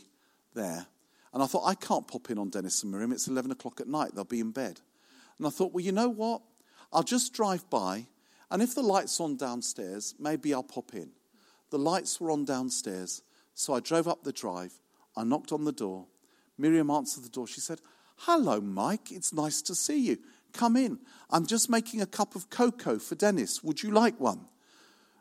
[0.54, 0.86] there.
[1.34, 3.12] And I thought, I can't pop in on Dennis and Miriam.
[3.12, 4.16] It's 11 o'clock at night.
[4.16, 4.80] They'll be in bed.
[5.38, 6.42] And I thought, well, you know what?
[6.94, 8.08] I'll just drive by.
[8.50, 11.10] And if the light's on downstairs, maybe I'll pop in.
[11.70, 13.24] The lights were on downstairs,
[13.56, 14.72] so I drove up the drive.
[15.18, 16.06] I knocked on the door.
[16.58, 17.46] Miriam answered the door.
[17.46, 17.82] She said,
[18.26, 19.12] Hello, Mike.
[19.12, 20.18] It's nice to see you.
[20.54, 20.98] Come in.
[21.30, 23.62] I'm just making a cup of cocoa for Dennis.
[23.66, 24.46] Would you like one?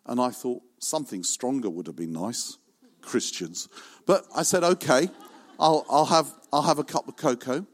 [0.07, 2.59] And I thought something stronger would have been nice.
[3.01, 3.69] Christians.
[4.07, 5.11] But I said, okay,
[5.59, 7.67] I'll, I'll, have, I'll have a cup of cocoa.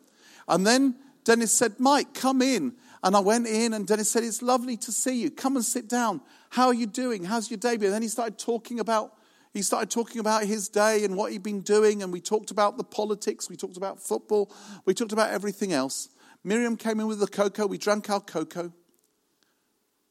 [0.49, 2.73] And then Dennis said, Mike, come in.
[3.05, 5.31] And I went in, and Dennis said, It's lovely to see you.
[5.31, 6.23] Come and sit down.
[6.49, 7.25] How are you doing?
[7.25, 7.89] How's your day been?
[7.89, 9.13] And then he started talking about
[9.53, 12.77] he started talking about his day and what he'd been doing, and we talked about
[12.77, 14.53] the politics, we talked about football,
[14.85, 16.09] we talked about everything else.
[16.45, 18.73] Miriam came in with the cocoa, we drank our cocoa.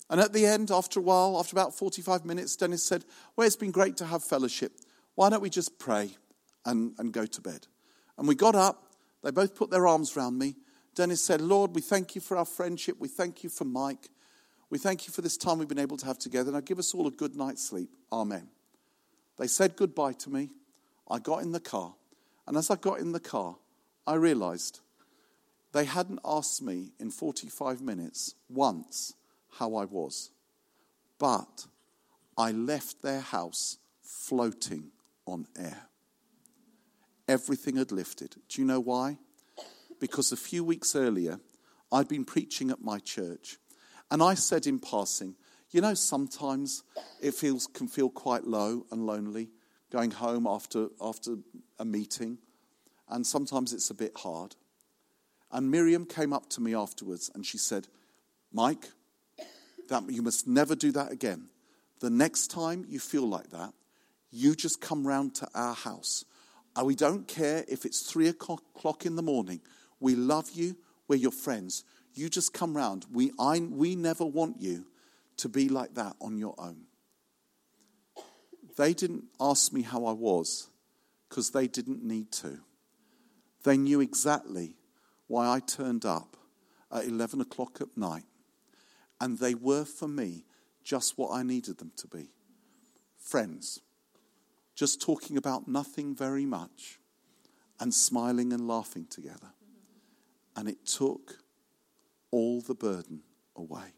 [0.10, 3.04] And at the end, after a while, after about 45 minutes, Dennis said,
[3.36, 4.72] Well, it's been great to have fellowship.
[5.16, 6.12] Why don't we just pray
[6.66, 7.68] and, and go to bed?
[8.18, 10.56] And we got up, they both put their arms around me,
[10.98, 12.96] Dennis said, Lord, we thank you for our friendship.
[13.00, 14.10] We thank you for Mike.
[14.72, 16.52] We thank you for this time we've been able to have together.
[16.52, 17.96] Now give us all a good night's sleep.
[18.12, 18.50] Amen.
[19.38, 20.50] They said goodbye to me.
[21.10, 21.94] I got in the car.
[22.48, 23.58] And as I got in the car,
[24.06, 24.80] I realized
[25.74, 29.14] they hadn't asked me in 45 minutes once
[29.60, 30.32] how I was.
[31.20, 31.68] But
[32.38, 34.92] I left their house floating
[35.26, 35.88] on air.
[37.28, 38.36] Everything had lifted.
[38.48, 39.18] Do you know why?
[40.00, 41.40] Because a few weeks earlier,
[41.92, 43.58] I'd been preaching at my church,
[44.10, 45.36] and I said in passing,
[45.72, 46.84] you know, sometimes
[47.22, 49.50] it feels, can feel quite low and lonely
[49.92, 51.36] going home after, after
[51.80, 52.38] a meeting,
[53.10, 54.56] and sometimes it's a bit hard.
[55.52, 57.88] And Miriam came up to me afterwards and she said,
[58.52, 58.90] Mike,
[59.90, 61.48] that, you must never do that again.
[62.02, 63.74] The next time you feel like that,
[64.30, 66.26] you just come round to our house.
[66.76, 69.62] And we don't care if it's three o'clock in the morning.
[70.00, 70.76] We love you.
[71.08, 71.86] We're your friends.
[72.14, 73.06] You just come round.
[73.12, 74.86] We, I, we never want you
[75.38, 76.84] to be like that on your own.
[78.78, 80.70] They didn't ask me how I was
[81.30, 82.60] because they didn't need to.
[83.64, 84.76] They knew exactly
[85.28, 86.38] why I turned up
[86.92, 88.26] at 11 o'clock at night.
[89.20, 90.46] And they were for me
[90.84, 92.30] just what I needed them to be
[93.18, 93.82] friends,
[94.74, 97.00] just talking about nothing very much
[97.80, 99.52] and smiling and laughing together.
[100.56, 101.40] And it took
[102.32, 103.22] all the burden
[103.56, 103.96] away.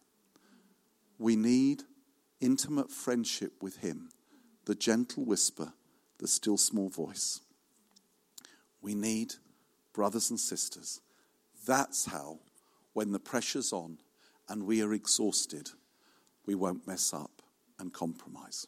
[1.20, 1.84] We need
[2.40, 4.10] intimate friendship with Him,
[4.66, 5.74] the gentle whisper,
[6.18, 7.42] the still small voice.
[8.82, 9.34] We need
[9.94, 11.02] brothers and sisters.
[11.68, 12.40] That's how,
[12.94, 13.98] when the pressure's on
[14.48, 15.70] and we are exhausted,
[16.46, 17.42] we won't mess up
[17.78, 18.66] and compromise.